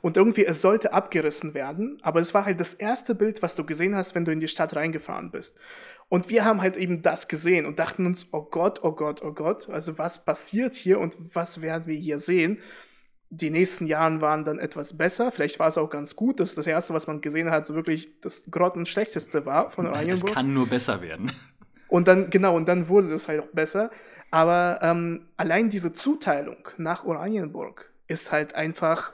und 0.01 0.17
irgendwie, 0.17 0.45
es 0.45 0.61
sollte 0.61 0.93
abgerissen 0.93 1.53
werden, 1.53 1.99
aber 2.01 2.19
es 2.19 2.33
war 2.33 2.45
halt 2.45 2.59
das 2.59 2.73
erste 2.73 3.13
Bild, 3.13 3.41
was 3.41 3.55
du 3.55 3.65
gesehen 3.65 3.95
hast, 3.95 4.15
wenn 4.15 4.25
du 4.25 4.31
in 4.31 4.39
die 4.39 4.47
Stadt 4.47 4.75
reingefahren 4.75 5.31
bist. 5.31 5.57
Und 6.07 6.29
wir 6.29 6.43
haben 6.43 6.61
halt 6.61 6.75
eben 6.77 7.01
das 7.01 7.27
gesehen 7.27 7.65
und 7.65 7.79
dachten 7.79 8.05
uns, 8.05 8.27
oh 8.31 8.41
Gott, 8.41 8.83
oh 8.83 8.91
Gott, 8.91 9.21
oh 9.23 9.31
Gott, 9.31 9.69
also 9.69 9.97
was 9.97 10.23
passiert 10.23 10.73
hier 10.73 10.99
und 10.99 11.15
was 11.33 11.61
werden 11.61 11.87
wir 11.87 11.95
hier 11.95 12.17
sehen? 12.17 12.59
Die 13.33 13.49
nächsten 13.49 13.87
Jahren 13.87 14.19
waren 14.19 14.43
dann 14.43 14.59
etwas 14.59 14.97
besser. 14.97 15.31
Vielleicht 15.31 15.57
war 15.57 15.67
es 15.67 15.77
auch 15.77 15.89
ganz 15.89 16.17
gut, 16.17 16.41
dass 16.41 16.53
das 16.53 16.67
erste, 16.67 16.93
was 16.93 17.07
man 17.07 17.21
gesehen 17.21 17.49
hat, 17.49 17.65
so 17.65 17.75
wirklich 17.75 18.19
das 18.19 18.43
grottenschlechteste 18.51 19.45
war 19.45 19.71
von 19.71 19.87
Oranienburg. 19.87 20.29
Es 20.29 20.35
kann 20.35 20.53
nur 20.53 20.67
besser 20.67 21.01
werden. 21.01 21.31
Und 21.87 22.09
dann, 22.09 22.29
genau, 22.29 22.55
und 22.55 22.67
dann 22.67 22.89
wurde 22.89 23.09
das 23.09 23.29
halt 23.29 23.41
auch 23.41 23.51
besser. 23.53 23.89
Aber 24.31 24.79
ähm, 24.81 25.27
allein 25.37 25.69
diese 25.69 25.93
Zuteilung 25.93 26.67
nach 26.77 27.05
Oranienburg 27.05 27.91
ist 28.07 28.33
halt 28.33 28.53
einfach, 28.53 29.13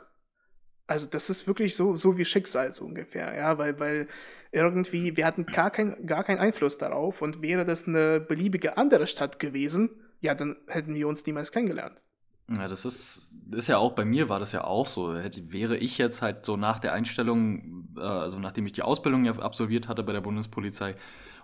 also 0.87 1.05
das 1.05 1.29
ist 1.29 1.47
wirklich 1.47 1.75
so, 1.75 1.95
so 1.95 2.17
wie 2.17 2.25
Schicksal 2.25 2.73
so 2.73 2.85
ungefähr, 2.85 3.35
ja, 3.35 3.57
weil, 3.59 3.79
weil 3.79 4.07
irgendwie, 4.51 5.15
wir 5.15 5.25
hatten 5.27 5.45
gar, 5.45 5.69
kein, 5.69 6.07
gar 6.07 6.23
keinen 6.23 6.39
Einfluss 6.39 6.79
darauf 6.79 7.21
und 7.21 7.43
wäre 7.43 7.65
das 7.65 7.87
eine 7.87 8.19
beliebige 8.19 8.77
andere 8.77 9.05
Stadt 9.05 9.39
gewesen, 9.39 9.89
ja, 10.21 10.33
dann 10.33 10.55
hätten 10.67 10.95
wir 10.95 11.07
uns 11.07 11.25
niemals 11.25 11.51
kennengelernt. 11.51 12.01
Ja, 12.49 12.67
das 12.67 12.85
ist, 12.85 13.35
ist 13.51 13.67
ja 13.67 13.77
auch, 13.77 13.91
bei 13.91 14.05
mir 14.05 14.29
war 14.29 14.39
das 14.39 14.53
ja 14.53 14.63
auch 14.63 14.87
so. 14.87 15.17
Hätte, 15.17 15.51
wäre 15.51 15.77
ich 15.77 15.97
jetzt 15.97 16.21
halt 16.21 16.45
so 16.45 16.55
nach 16.55 16.79
der 16.79 16.93
Einstellung, 16.93 17.89
äh, 17.97 18.01
also 18.01 18.39
nachdem 18.39 18.65
ich 18.65 18.73
die 18.73 18.83
Ausbildung 18.83 19.25
ja 19.25 19.33
absolviert 19.33 19.87
hatte 19.87 20.03
bei 20.03 20.13
der 20.13 20.21
Bundespolizei, 20.21 20.95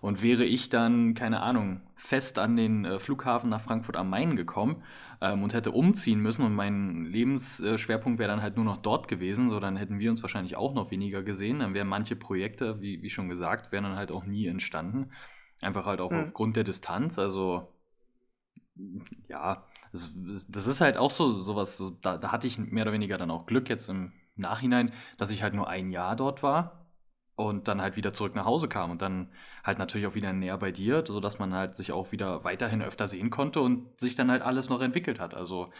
und 0.04 0.22
wäre 0.22 0.44
ich 0.44 0.68
dann, 0.68 1.14
keine 1.14 1.42
Ahnung, 1.42 1.80
fest 1.96 2.38
an 2.38 2.58
den 2.58 2.84
äh, 2.84 3.00
Flughafen 3.00 3.50
nach 3.50 3.62
Frankfurt 3.62 3.96
am 3.96 4.10
Main 4.10 4.36
gekommen 4.36 4.84
ähm, 5.22 5.44
und 5.44 5.54
hätte 5.54 5.72
umziehen 5.72 6.20
müssen 6.20 6.44
und 6.44 6.54
mein 6.54 7.06
Lebensschwerpunkt 7.06 8.20
wäre 8.20 8.30
dann 8.30 8.42
halt 8.42 8.58
nur 8.58 8.66
noch 8.66 8.76
dort 8.82 9.08
gewesen, 9.08 9.50
so 9.50 9.62
dann 9.62 9.78
hätten 9.78 10.00
wir 10.00 10.12
uns 10.12 10.22
wahrscheinlich 10.22 10.58
auch 10.58 10.74
noch 10.74 10.92
weniger 10.92 11.24
gesehen. 11.24 11.60
Dann 11.60 11.74
wären 11.74 11.88
manche 11.88 12.18
Projekte, 12.18 12.82
wie, 12.82 13.02
wie 13.02 13.10
schon 13.10 13.30
gesagt, 13.30 13.72
wären 13.72 13.86
dann 13.86 13.96
halt 13.96 14.12
auch 14.12 14.26
nie 14.26 14.46
entstanden. 14.46 15.12
Einfach 15.62 15.86
halt 15.86 16.02
auch 16.02 16.12
hm. 16.12 16.26
aufgrund 16.26 16.58
der 16.58 16.66
Distanz. 16.66 17.18
Also 17.18 17.73
ja, 19.28 19.64
das, 19.92 20.12
das 20.48 20.68
ist 20.68 20.82
halt 20.82 20.98
auch 20.98 21.12
so 21.12 21.42
sowas, 21.42 21.78
so, 21.78 21.92
da, 22.02 22.18
da 22.18 22.32
hatte 22.32 22.48
ich 22.48 22.58
mehr 22.58 22.84
oder 22.84 22.94
weniger 22.94 23.18
dann 23.18 23.32
auch 23.32 23.46
Glück 23.46 23.70
jetzt 23.70 23.90
im 23.90 24.14
Nachhinein, 24.36 24.92
dass 25.18 25.30
ich 25.32 25.44
halt 25.44 25.54
nur 25.54 25.68
ein 25.68 25.92
Jahr 25.92 26.16
dort 26.16 26.42
war 26.42 26.88
und 27.36 27.68
dann 27.68 27.82
halt 27.82 27.96
wieder 27.96 28.14
zurück 28.14 28.36
nach 28.36 28.46
Hause 28.46 28.68
kam 28.68 28.92
und 28.92 29.02
dann 29.02 29.30
halt 29.64 29.80
natürlich 29.80 30.08
auch 30.08 30.16
wieder 30.16 30.34
näher 30.34 30.58
bei 30.58 30.72
dir, 30.72 31.04
sodass 31.06 31.40
man 31.40 31.54
halt 31.54 31.76
sich 31.76 31.92
auch 31.92 32.12
wieder 32.12 32.44
weiterhin 32.44 32.82
öfter 32.82 33.08
sehen 33.08 33.30
konnte 33.30 33.62
und 33.62 34.00
sich 34.00 34.16
dann 34.16 34.32
halt 34.32 34.42
alles 34.42 34.70
noch 34.70 34.82
entwickelt 34.82 35.20
hat. 35.20 35.34
Also 35.34 35.72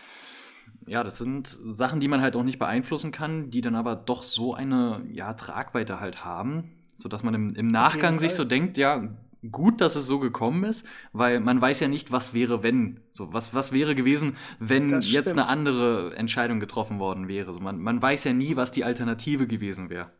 ja, 0.88 1.04
das 1.04 1.18
sind 1.18 1.48
Sachen, 1.48 2.00
die 2.00 2.08
man 2.08 2.22
halt 2.22 2.36
auch 2.36 2.44
nicht 2.44 2.60
beeinflussen 2.60 3.12
kann, 3.12 3.52
die 3.52 3.62
dann 3.62 3.76
aber 3.76 3.96
doch 3.96 4.24
so 4.24 4.54
eine 4.54 5.04
ja, 5.10 5.34
Tragweite 5.34 6.00
halt 6.00 6.26
haben, 6.26 6.72
sodass 6.98 7.24
man 7.24 7.34
im, 7.34 7.56
im 7.56 7.68
Nachgang 7.68 8.20
sich 8.20 8.34
so 8.34 8.46
denkt, 8.46 8.78
ja, 8.78 9.10
gut, 9.52 9.82
dass 9.82 9.96
es 9.96 10.06
so 10.06 10.20
gekommen 10.20 10.64
ist, 10.64 10.86
weil 11.12 11.40
man 11.40 11.60
weiß 11.60 11.80
ja 11.80 11.88
nicht, 11.88 12.12
was 12.12 12.34
wäre, 12.34 12.64
wenn. 12.64 13.02
So, 13.12 13.34
was, 13.34 13.54
was 13.54 13.72
wäre 13.72 13.96
gewesen, 13.96 14.38
wenn 14.60 15.02
jetzt 15.02 15.32
eine 15.32 15.50
andere 15.50 16.16
Entscheidung 16.16 16.60
getroffen 16.60 17.00
worden 17.00 17.28
wäre. 17.28 17.54
So, 17.54 17.60
man, 17.60 17.80
man 17.80 18.02
weiß 18.02 18.24
ja 18.24 18.34
nie, 18.34 18.56
was 18.56 18.72
die 18.72 18.84
Alternative 18.84 19.48
gewesen 19.48 19.90
wäre. 19.90 20.12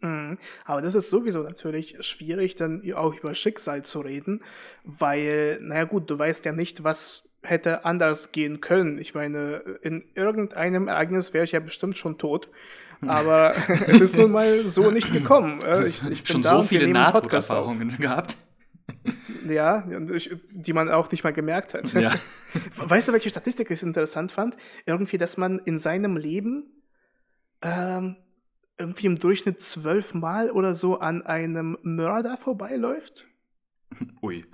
Mhm. 0.00 0.38
Aber 0.64 0.82
das 0.82 0.94
ist 0.94 1.10
sowieso 1.10 1.42
natürlich 1.42 1.96
schwierig, 2.00 2.56
dann 2.56 2.82
auch 2.94 3.14
über 3.14 3.34
Schicksal 3.34 3.84
zu 3.84 4.00
reden, 4.00 4.40
weil, 4.84 5.58
naja 5.62 5.84
gut, 5.84 6.10
du 6.10 6.18
weißt 6.18 6.44
ja 6.44 6.52
nicht, 6.52 6.84
was 6.84 7.28
hätte 7.42 7.84
anders 7.84 8.32
gehen 8.32 8.60
können. 8.60 8.98
Ich 8.98 9.14
meine, 9.14 9.78
in 9.82 10.04
irgendeinem 10.14 10.88
Ereignis 10.88 11.32
wäre 11.32 11.44
ich 11.44 11.52
ja 11.52 11.60
bestimmt 11.60 11.98
schon 11.98 12.18
tot. 12.18 12.48
Aber 13.06 13.54
es 13.86 14.00
ist 14.00 14.16
nun 14.16 14.30
mal 14.30 14.68
so 14.68 14.90
nicht 14.90 15.12
gekommen. 15.12 15.58
Ich, 15.86 16.06
ich 16.08 16.24
bin 16.24 16.42
schon 16.42 16.42
so 16.42 16.62
viele 16.62 16.88
Nahtoderfahrungen 16.88 17.96
gehabt. 17.98 18.36
Ja, 19.48 19.84
die 20.50 20.72
man 20.72 20.88
auch 20.88 21.10
nicht 21.10 21.24
mal 21.24 21.32
gemerkt 21.32 21.74
hat. 21.74 21.92
Ja. 21.94 22.14
Weißt 22.76 23.08
du, 23.08 23.12
welche 23.12 23.30
Statistik 23.30 23.70
ich 23.70 23.82
interessant 23.82 24.30
fand? 24.30 24.56
Irgendwie, 24.86 25.18
dass 25.18 25.36
man 25.36 25.58
in 25.58 25.78
seinem 25.78 26.16
Leben 26.16 26.66
ähm, 27.62 28.16
irgendwie 28.78 29.06
im 29.06 29.18
Durchschnitt 29.18 29.60
zwölfmal 29.60 30.50
oder 30.50 30.74
so 30.74 30.98
an 30.98 31.22
einem 31.22 31.78
Mörder 31.82 32.36
vorbeiläuft. 32.36 33.26
Ui. 34.22 34.44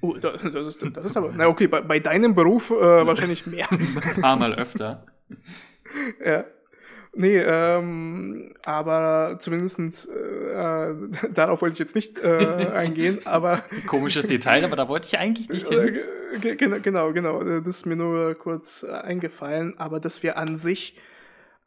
Oh, 0.00 0.14
das, 0.14 0.42
das, 0.42 0.66
ist, 0.66 0.96
das 0.96 1.04
ist 1.04 1.16
aber. 1.16 1.32
Na 1.34 1.48
okay, 1.48 1.66
bei, 1.66 1.80
bei 1.80 1.98
deinem 1.98 2.34
Beruf 2.34 2.70
äh, 2.70 3.06
wahrscheinlich 3.06 3.46
mehr. 3.46 3.70
Ein 3.70 4.20
paar 4.20 4.36
Mal 4.36 4.54
öfter. 4.54 5.06
Ja. 6.24 6.44
Nee, 7.16 7.38
ähm, 7.38 8.54
aber 8.64 9.36
zumindest 9.38 10.08
äh, 10.08 10.94
darauf 11.32 11.62
wollte 11.62 11.74
ich 11.74 11.78
jetzt 11.78 11.94
nicht 11.94 12.18
äh, 12.18 12.26
eingehen, 12.74 13.20
aber. 13.24 13.64
Komisches 13.86 14.26
Detail, 14.26 14.64
aber 14.64 14.76
da 14.76 14.88
wollte 14.88 15.06
ich 15.06 15.18
eigentlich 15.18 15.48
nicht 15.48 15.68
hin. 15.68 16.00
Äh, 16.42 16.56
genau, 16.56 16.80
genau, 16.80 17.12
genau. 17.12 17.42
Das 17.42 17.66
ist 17.66 17.86
mir 17.86 17.96
nur 17.96 18.34
kurz 18.34 18.82
äh, 18.82 18.90
eingefallen, 18.90 19.78
aber 19.78 20.00
dass 20.00 20.22
wir 20.22 20.36
an 20.36 20.56
sich 20.56 20.98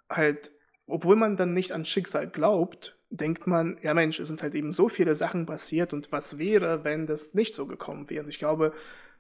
halt, 0.10 0.52
obwohl 0.86 1.16
man 1.16 1.38
dann 1.38 1.54
nicht 1.54 1.72
an 1.72 1.86
Schicksal 1.86 2.28
glaubt, 2.28 2.98
denkt 3.10 3.48
man, 3.48 3.78
ja 3.82 3.94
Mensch, 3.94 4.20
es 4.20 4.28
sind 4.28 4.42
halt 4.44 4.54
eben 4.54 4.72
so 4.72 4.90
viele 4.90 5.16
Sachen 5.16 5.46
passiert 5.46 5.94
und 5.94 6.12
was 6.12 6.38
wäre, 6.38 6.84
wenn 6.84 7.08
das 7.08 7.34
nicht 7.34 7.56
so 7.56 7.66
gekommen 7.66 8.10
wäre? 8.10 8.24
Und 8.24 8.30
ich 8.30 8.40
glaube, 8.40 8.74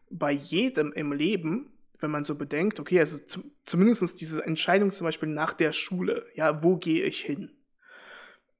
bei 0.09 0.31
jedem 0.31 0.91
im 0.93 1.13
Leben 1.13 1.71
wenn 1.99 2.11
man 2.11 2.23
so 2.23 2.35
bedenkt, 2.35 2.79
okay, 2.79 2.99
also 2.99 3.17
zum, 3.17 3.51
zumindest 3.65 4.21
diese 4.21 4.43
Entscheidung 4.45 4.91
zum 4.93 5.05
Beispiel 5.05 5.29
nach 5.29 5.53
der 5.53 5.73
Schule, 5.73 6.25
ja, 6.35 6.63
wo 6.63 6.77
gehe 6.77 7.03
ich 7.03 7.21
hin? 7.21 7.51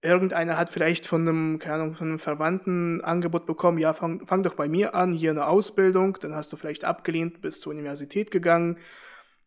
Irgendeiner 0.01 0.57
hat 0.57 0.69
vielleicht 0.69 1.07
von 1.07 1.21
einem, 1.21 1.59
keine 1.59 1.75
Ahnung, 1.75 1.93
von 1.93 2.07
einem 2.07 2.19
Verwandten 2.19 3.01
Angebot 3.01 3.45
bekommen, 3.45 3.77
ja, 3.77 3.93
fang, 3.93 4.25
fang 4.25 4.43
doch 4.43 4.53
bei 4.53 4.67
mir 4.67 4.95
an, 4.95 5.11
hier 5.11 5.31
eine 5.31 5.47
Ausbildung, 5.47 6.17
dann 6.21 6.35
hast 6.35 6.53
du 6.53 6.57
vielleicht 6.57 6.85
abgelehnt, 6.85 7.41
bist 7.41 7.61
zur 7.61 7.73
Universität 7.73 8.31
gegangen, 8.31 8.77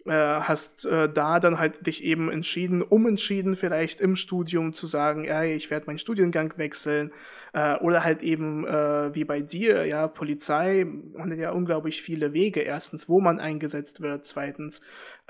äh, 0.06 0.12
hast 0.12 0.86
äh, 0.86 1.08
da 1.08 1.40
dann 1.40 1.58
halt 1.58 1.86
dich 1.86 2.02
eben 2.04 2.30
entschieden, 2.30 2.82
umentschieden 2.82 3.54
vielleicht 3.54 4.00
im 4.00 4.16
Studium 4.16 4.72
zu 4.72 4.86
sagen, 4.86 5.24
ja, 5.24 5.44
ich 5.44 5.70
werde 5.70 5.86
meinen 5.86 5.98
Studiengang 5.98 6.52
wechseln 6.56 7.12
äh, 7.52 7.76
oder 7.76 8.04
halt 8.04 8.22
eben 8.22 8.66
äh, 8.66 9.14
wie 9.14 9.24
bei 9.24 9.40
dir, 9.40 9.86
ja, 9.86 10.08
Polizei, 10.08 10.86
man 11.14 11.30
hat 11.30 11.38
ja 11.38 11.52
unglaublich 11.52 12.02
viele 12.02 12.32
Wege. 12.32 12.60
Erstens, 12.60 13.08
wo 13.08 13.20
man 13.20 13.40
eingesetzt 13.40 14.00
wird, 14.00 14.24
zweitens, 14.24 14.80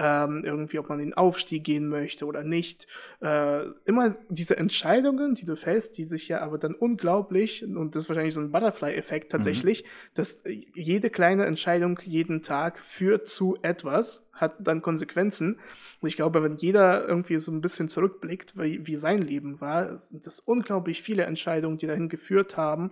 ähm, 0.00 0.42
irgendwie, 0.44 0.78
ob 0.78 0.88
man 0.88 0.98
den 0.98 1.12
Aufstieg 1.12 1.62
gehen 1.62 1.86
möchte 1.86 2.24
oder 2.24 2.42
nicht. 2.42 2.86
Äh, 3.20 3.66
immer 3.84 4.16
diese 4.30 4.56
Entscheidungen, 4.56 5.34
die 5.34 5.44
du 5.44 5.56
fällst, 5.56 5.98
die 5.98 6.04
sich 6.04 6.26
ja 6.28 6.40
aber 6.40 6.56
dann 6.56 6.74
unglaublich, 6.74 7.62
und 7.62 7.94
das 7.94 8.04
ist 8.04 8.08
wahrscheinlich 8.08 8.32
so 8.32 8.40
ein 8.40 8.50
Butterfly-Effekt 8.50 9.26
mhm. 9.26 9.30
tatsächlich, 9.30 9.84
mhm. 9.84 9.88
dass 10.14 10.42
jede 10.74 11.10
kleine 11.10 11.44
Entscheidung 11.44 12.00
jeden 12.02 12.40
Tag 12.40 12.82
führt 12.82 13.28
zu 13.28 13.58
etwas, 13.60 14.26
hat 14.32 14.54
dann 14.60 14.80
Konsequenzen. 14.80 15.58
Und 16.00 16.08
ich 16.08 16.16
glaube, 16.16 16.42
wenn 16.42 16.56
jeder 16.56 17.06
irgendwie 17.06 17.38
so 17.38 17.52
ein 17.52 17.60
bisschen 17.60 17.88
zurückblickt, 17.88 18.56
wie, 18.58 18.86
wie 18.86 18.96
sein 18.96 19.18
Leben 19.18 19.60
war, 19.60 19.98
sind 19.98 20.26
das 20.26 20.40
unglaublich 20.40 21.02
viele 21.02 21.24
Entscheidungen, 21.24 21.76
die 21.76 21.86
dahin 21.86 22.08
geführt 22.08 22.56
haben, 22.56 22.90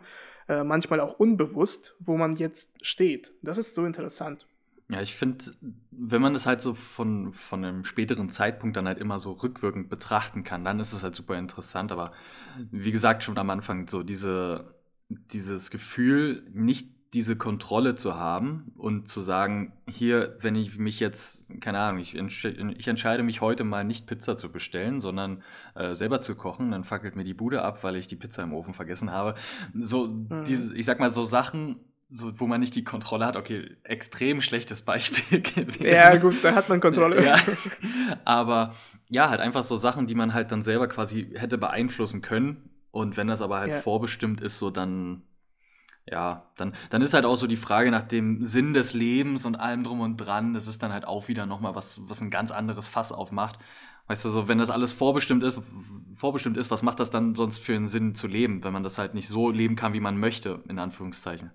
äh, 0.48 0.62
manchmal 0.62 1.00
auch 1.00 1.18
unbewusst, 1.18 1.94
wo 2.00 2.16
man 2.16 2.36
jetzt 2.36 2.70
steht. 2.82 3.32
Das 3.40 3.56
ist 3.56 3.74
so 3.74 3.86
interessant. 3.86 4.47
Ja, 4.90 5.03
ich 5.03 5.14
finde, 5.14 5.44
wenn 5.90 6.22
man 6.22 6.33
das 6.33 6.46
halt 6.46 6.62
so 6.62 6.74
von, 6.74 7.35
von 7.35 7.62
einem 7.62 7.85
späteren 7.85 8.31
Zeitpunkt 8.31 8.77
dann 8.77 8.87
halt 8.87 8.98
immer 8.98 9.20
so 9.20 9.33
rückwirkend 9.33 9.90
betrachten 9.90 10.44
kann, 10.44 10.64
dann 10.64 10.81
ist 10.81 10.94
es 10.94 11.03
halt 11.03 11.14
super 11.14 11.37
interessant. 11.38 11.92
Aber 11.92 12.12
wie 12.70 12.90
gesagt, 12.90 13.22
schon 13.22 13.37
am 13.37 13.51
Anfang, 13.51 13.87
so 13.88 14.03
diese, 14.03 14.74
dieses 15.09 15.70
Gefühl, 15.70 16.42
nicht 16.55 16.88
diese 17.14 17.37
Kontrolle 17.37 17.94
zu 17.94 18.16
haben 18.16 18.72
und 18.77 19.09
zu 19.09 19.22
sagen, 19.22 19.72
hier, 19.88 20.37
wenn 20.40 20.55
ich 20.55 20.79
mich 20.79 21.01
jetzt, 21.01 21.46
keine 21.61 21.79
Ahnung, 21.79 22.01
ich, 22.01 22.14
ich 22.14 22.88
entscheide 22.88 23.22
mich 23.22 23.40
heute 23.40 23.64
mal 23.64 23.85
nicht 23.85 24.07
Pizza 24.07 24.37
zu 24.37 24.53
bestellen, 24.53 25.01
sondern 25.01 25.42
äh, 25.74 25.94
selber 25.94 26.20
zu 26.20 26.35
kochen, 26.35 26.70
dann 26.70 26.85
fackelt 26.85 27.16
mir 27.16 27.24
die 27.24 27.35
Bude 27.35 27.62
ab, 27.62 27.83
weil 27.83 27.96
ich 27.96 28.09
die 28.09 28.16
Pizza 28.16 28.42
im 28.42 28.53
Ofen 28.53 28.74
vergessen 28.74 29.11
habe. 29.11 29.37
So, 29.79 30.07
mhm. 30.07 30.44
diese, 30.46 30.77
ich 30.77 30.85
sag 30.85 31.01
mal, 31.01 31.11
so 31.11 31.24
Sachen, 31.24 31.77
so, 32.10 32.38
wo 32.40 32.46
man 32.46 32.60
nicht 32.60 32.74
die 32.74 32.84
Kontrolle 32.84 33.26
hat, 33.26 33.36
okay, 33.36 33.76
extrem 33.84 34.40
schlechtes 34.40 34.82
Beispiel 34.82 35.40
gewesen. 35.42 35.84
Ja, 35.84 36.16
gut, 36.16 36.42
da 36.42 36.54
hat 36.54 36.68
man 36.68 36.80
Kontrolle. 36.80 37.24
ja, 37.24 37.36
aber 38.24 38.74
ja, 39.08 39.28
halt 39.28 39.40
einfach 39.40 39.62
so 39.62 39.76
Sachen, 39.76 40.06
die 40.06 40.14
man 40.14 40.34
halt 40.34 40.50
dann 40.52 40.62
selber 40.62 40.88
quasi 40.88 41.30
hätte 41.34 41.58
beeinflussen 41.58 42.22
können. 42.22 42.70
Und 42.90 43.16
wenn 43.16 43.26
das 43.26 43.42
aber 43.42 43.58
halt 43.58 43.70
ja. 43.70 43.80
vorbestimmt 43.80 44.40
ist, 44.40 44.58
so 44.58 44.70
dann 44.70 45.22
ja, 46.10 46.50
dann, 46.56 46.74
dann 46.90 47.02
ist 47.02 47.12
halt 47.12 47.26
auch 47.26 47.36
so 47.36 47.46
die 47.46 47.58
Frage 47.58 47.90
nach 47.90 48.02
dem 48.02 48.44
Sinn 48.44 48.72
des 48.72 48.94
Lebens 48.94 49.44
und 49.44 49.56
allem 49.56 49.84
drum 49.84 50.00
und 50.00 50.16
dran. 50.16 50.54
Das 50.54 50.66
ist 50.66 50.82
dann 50.82 50.92
halt 50.92 51.06
auch 51.06 51.28
wieder 51.28 51.44
nochmal 51.44 51.74
was, 51.74 52.00
was 52.08 52.20
ein 52.20 52.30
ganz 52.30 52.50
anderes 52.50 52.88
Fass 52.88 53.12
aufmacht. 53.12 53.58
Weißt 54.06 54.24
du, 54.24 54.30
so, 54.30 54.48
wenn 54.48 54.56
das 54.56 54.70
alles 54.70 54.94
vorbestimmt 54.94 55.42
ist, 55.42 55.60
vorbestimmt 56.14 56.56
ist, 56.56 56.70
was 56.70 56.82
macht 56.82 56.98
das 56.98 57.10
dann 57.10 57.34
sonst 57.34 57.58
für 57.58 57.74
einen 57.74 57.88
Sinn 57.88 58.14
zu 58.14 58.26
leben, 58.26 58.64
wenn 58.64 58.72
man 58.72 58.82
das 58.82 58.96
halt 58.96 59.12
nicht 59.12 59.28
so 59.28 59.50
leben 59.50 59.76
kann, 59.76 59.92
wie 59.92 60.00
man 60.00 60.18
möchte, 60.18 60.62
in 60.68 60.78
Anführungszeichen? 60.78 61.50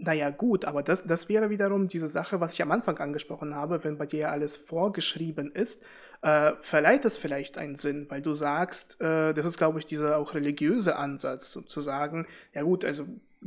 Naja, 0.00 0.30
gut, 0.30 0.64
aber 0.64 0.84
das, 0.84 1.04
das 1.04 1.28
wäre 1.28 1.50
wiederum 1.50 1.88
diese 1.88 2.06
Sache, 2.06 2.40
was 2.40 2.52
ich 2.52 2.62
am 2.62 2.70
Anfang 2.70 2.98
angesprochen 2.98 3.56
habe, 3.56 3.82
wenn 3.82 3.98
bei 3.98 4.06
dir 4.06 4.30
alles 4.30 4.56
vorgeschrieben 4.56 5.50
ist, 5.50 5.82
äh, 6.22 6.52
verleiht 6.60 7.04
es 7.04 7.18
vielleicht 7.18 7.58
einen 7.58 7.74
Sinn, 7.74 8.06
weil 8.08 8.22
du 8.22 8.32
sagst, 8.32 9.00
äh, 9.00 9.34
das 9.34 9.44
ist, 9.44 9.58
glaube 9.58 9.80
ich, 9.80 9.86
dieser 9.86 10.18
auch 10.18 10.34
religiöse 10.34 10.96
Ansatz, 10.96 11.58
zu 11.66 11.80
sagen, 11.80 12.26
ja 12.54 12.62
gut, 12.62 12.84
also 12.84 13.06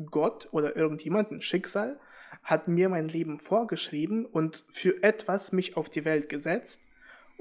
Gott 0.10 0.50
oder 0.52 0.76
irgendjemand, 0.76 1.32
ein 1.32 1.42
Schicksal, 1.42 1.98
hat 2.44 2.68
mir 2.68 2.90
mein 2.90 3.08
Leben 3.08 3.40
vorgeschrieben 3.40 4.26
und 4.26 4.66
für 4.70 5.02
etwas 5.04 5.54
mich 5.54 5.78
auf 5.78 5.90
die 5.90 6.04
Welt 6.04 6.28
gesetzt. 6.28 6.82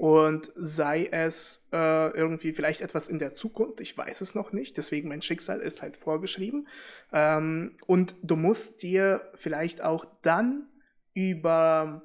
Und 0.01 0.51
sei 0.55 1.09
es 1.11 1.63
äh, 1.71 2.09
irgendwie 2.17 2.53
vielleicht 2.53 2.81
etwas 2.81 3.07
in 3.07 3.19
der 3.19 3.35
Zukunft, 3.35 3.81
ich 3.81 3.95
weiß 3.95 4.21
es 4.21 4.33
noch 4.33 4.51
nicht, 4.51 4.75
deswegen 4.77 5.09
mein 5.09 5.21
Schicksal 5.21 5.59
ist 5.59 5.83
halt 5.83 5.95
vorgeschrieben. 5.95 6.67
Ähm, 7.13 7.75
und 7.85 8.15
du 8.23 8.35
musst 8.35 8.81
dir 8.81 9.21
vielleicht 9.35 9.83
auch 9.83 10.05
dann 10.23 10.67
über, 11.13 12.01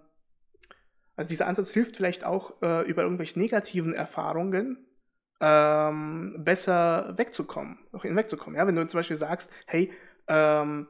also 1.17 1.29
dieser 1.31 1.47
Ansatz 1.47 1.73
hilft 1.73 1.97
vielleicht 1.97 2.27
auch 2.27 2.61
äh, 2.61 2.87
über 2.87 3.01
irgendwelche 3.01 3.39
negativen 3.39 3.95
Erfahrungen 3.95 4.87
ähm, 5.41 6.35
besser 6.45 7.15
wegzukommen, 7.17 7.79
auch 7.93 8.03
hinwegzukommen. 8.03 8.59
Ja, 8.59 8.67
wenn 8.67 8.77
du 8.77 8.87
zum 8.87 8.99
Beispiel 8.99 9.17
sagst, 9.17 9.51
hey, 9.65 9.91
ähm, 10.29 10.87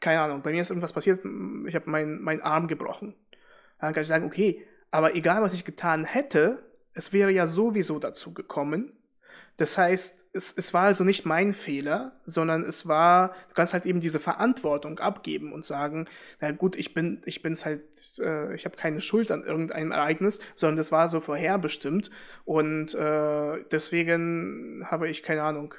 keine 0.00 0.22
Ahnung, 0.22 0.40
bei 0.40 0.52
mir 0.52 0.62
ist 0.62 0.70
irgendwas 0.70 0.94
passiert, 0.94 1.20
ich 1.66 1.74
habe 1.74 1.90
meinen 1.90 2.22
mein 2.22 2.40
Arm 2.40 2.66
gebrochen. 2.66 3.14
Dann 3.78 3.92
kann 3.92 4.00
ich 4.00 4.08
sagen, 4.08 4.24
okay, 4.24 4.66
aber 4.96 5.14
egal 5.14 5.42
was 5.42 5.52
ich 5.52 5.66
getan 5.66 6.04
hätte, 6.04 6.62
es 6.94 7.12
wäre 7.12 7.30
ja 7.30 7.46
sowieso 7.46 7.98
dazu 7.98 8.32
gekommen. 8.32 8.92
Das 9.58 9.76
heißt, 9.76 10.26
es, 10.32 10.54
es 10.56 10.72
war 10.72 10.84
also 10.84 11.04
nicht 11.04 11.26
mein 11.26 11.52
Fehler, 11.52 12.12
sondern 12.24 12.62
es 12.64 12.88
war, 12.88 13.34
du 13.48 13.54
kannst 13.54 13.74
halt 13.74 13.84
eben 13.84 14.00
diese 14.00 14.20
Verantwortung 14.20 14.98
abgeben 14.98 15.52
und 15.52 15.66
sagen, 15.66 16.08
na 16.40 16.50
gut, 16.52 16.76
ich 16.76 16.94
bin, 16.94 17.20
ich 17.26 17.42
bin's 17.42 17.66
halt, 17.66 17.82
äh, 18.18 18.54
ich 18.54 18.64
habe 18.64 18.76
keine 18.76 19.02
Schuld 19.02 19.30
an 19.30 19.44
irgendeinem 19.44 19.92
Ereignis, 19.92 20.40
sondern 20.54 20.78
das 20.78 20.92
war 20.92 21.08
so 21.08 21.20
vorherbestimmt 21.20 22.10
und 22.46 22.94
äh, 22.94 23.64
deswegen 23.70 24.82
habe 24.86 25.10
ich 25.10 25.22
keine 25.22 25.42
Ahnung, 25.42 25.74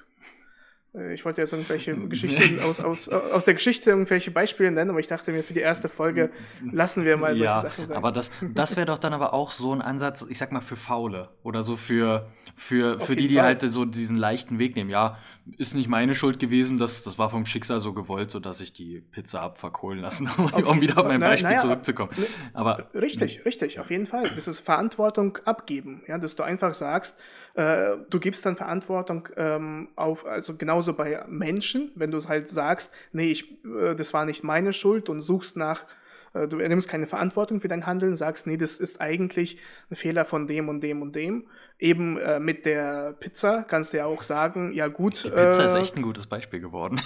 ich 1.14 1.26
wollte 1.26 1.42
jetzt 1.42 1.54
irgendwelche 1.54 1.96
Geschichten 2.10 2.60
aus, 2.60 2.80
aus, 2.80 3.10
aus 3.10 3.46
der 3.46 3.54
Geschichte 3.54 3.92
irgendwelche 3.92 4.32
Beispiele 4.32 4.72
nennen, 4.72 4.90
aber 4.90 5.00
ich 5.00 5.08
dachte 5.08 5.32
mir, 5.32 5.44
für 5.44 5.54
die 5.54 5.60
erste 5.60 5.90
Folge 5.90 6.32
lassen 6.72 7.06
wir 7.06 7.18
mal 7.18 7.36
solche 7.36 7.44
ja, 7.46 7.62
Sachen 7.62 7.86
sein. 7.86 7.98
Aber 7.98 8.12
das, 8.12 8.32
das 8.54 8.76
wäre 8.76 8.88
doch 8.88 8.98
dann 8.98 9.14
aber 9.14 9.34
auch 9.34 9.52
so 9.52 9.74
ein 9.74 9.82
Ansatz, 9.82 10.26
ich 10.28 10.38
sag 10.38 10.52
mal, 10.52 10.62
für 10.62 10.76
Faule 10.76 11.30
oder 11.44 11.64
so 11.64 11.76
für, 11.76 12.32
für, 12.56 13.00
für 13.00 13.16
die, 13.16 13.28
die 13.28 13.36
Fall. 13.36 13.44
halt 13.44 13.62
so 13.62 13.86
diesen 13.86 14.18
leichten 14.18 14.60
Weg 14.60 14.76
nehmen. 14.76 14.90
Ja, 14.90 15.18
ist 15.58 15.76
nicht 15.76 15.88
meine 15.88 16.16
Schuld 16.16 16.40
gewesen, 16.40 16.78
das, 16.78 17.04
das 17.04 17.18
war 17.18 17.30
vom 17.30 17.46
Schicksal 17.46 17.80
so 17.80 17.94
gewollt, 17.94 18.32
sodass 18.32 18.60
ich 18.60 18.74
die 18.74 19.02
Pizza 19.02 19.42
hab 19.42 19.58
verkohlen 19.58 20.00
lassen, 20.00 20.30
um, 20.38 20.64
um 20.64 20.82
wieder 20.82 20.98
auf 20.98 21.06
mein 21.06 21.20
Beispiel 21.20 21.50
naja, 21.50 21.62
zurückzukommen. 21.62 22.12
Aber, 22.54 22.90
richtig, 22.94 23.46
richtig, 23.46 23.80
auf 23.80 23.92
jeden 23.92 24.06
Fall. 24.06 24.32
Das 24.36 24.48
ist 24.48 24.62
Verantwortung 24.62 25.38
abgeben, 25.46 26.02
ja, 26.08 26.18
dass 26.18 26.36
du 26.36 26.44
einfach 26.44 26.74
sagst, 26.74 27.22
äh, 27.58 27.98
du 28.10 28.20
gibst 28.20 28.46
dann 28.46 28.56
Verantwortung 28.56 29.28
ähm, 29.36 29.90
auf, 29.96 30.26
also 30.28 30.56
genauso 30.56 30.94
bei 30.94 31.24
Menschen, 31.28 31.92
wenn 31.96 32.12
du 32.12 32.20
halt 32.28 32.50
sagst, 32.50 32.94
nee, 33.14 33.32
ich, 33.32 33.52
äh, 33.66 33.96
das 33.96 34.14
war 34.14 34.26
nicht 34.26 34.44
meine 34.44 34.74
Schuld 34.74 35.10
und 35.10 35.22
suchst 35.22 35.58
nach 35.58 35.86
äh, 36.34 36.48
du 36.48 36.58
nimmst 36.58 36.88
keine 36.88 37.08
Verantwortung 37.08 37.60
für 37.60 37.68
dein 37.68 37.88
Handeln, 37.88 38.16
sagst, 38.16 38.46
nee, 38.46 38.58
das 38.58 38.80
ist 38.80 39.02
eigentlich 39.02 39.58
ein 39.90 39.96
Fehler 39.96 40.24
von 40.24 40.46
dem 40.46 40.70
und 40.70 40.82
dem 40.82 41.02
und 41.02 41.16
dem. 41.16 41.48
Eben 41.80 42.20
äh, 42.20 42.40
mit 42.40 42.68
der 42.68 43.14
Pizza 43.20 43.64
kannst 43.68 43.92
du 43.92 43.98
ja 43.98 44.06
auch 44.06 44.22
sagen, 44.22 44.72
ja 44.74 44.88
gut. 44.88 45.26
Die 45.26 45.30
Pizza 45.32 45.64
äh, 45.64 45.66
ist 45.66 45.74
echt 45.74 45.98
ein 45.98 46.04
gutes 46.04 46.28
Beispiel 46.28 46.60
geworden. 46.60 47.02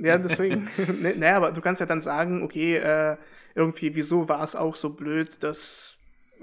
Ja, 0.00 0.16
deswegen. 0.18 0.66
ne, 0.78 1.14
naja, 1.14 1.36
aber 1.36 1.52
du 1.52 1.60
kannst 1.60 1.80
ja 1.80 1.86
dann 1.86 2.00
sagen, 2.00 2.42
okay, 2.42 2.76
äh, 2.76 3.16
irgendwie, 3.54 3.94
wieso 3.94 4.30
war 4.30 4.42
es 4.42 4.56
auch 4.56 4.76
so 4.76 4.90
blöd, 4.90 5.42
dass 5.42 5.93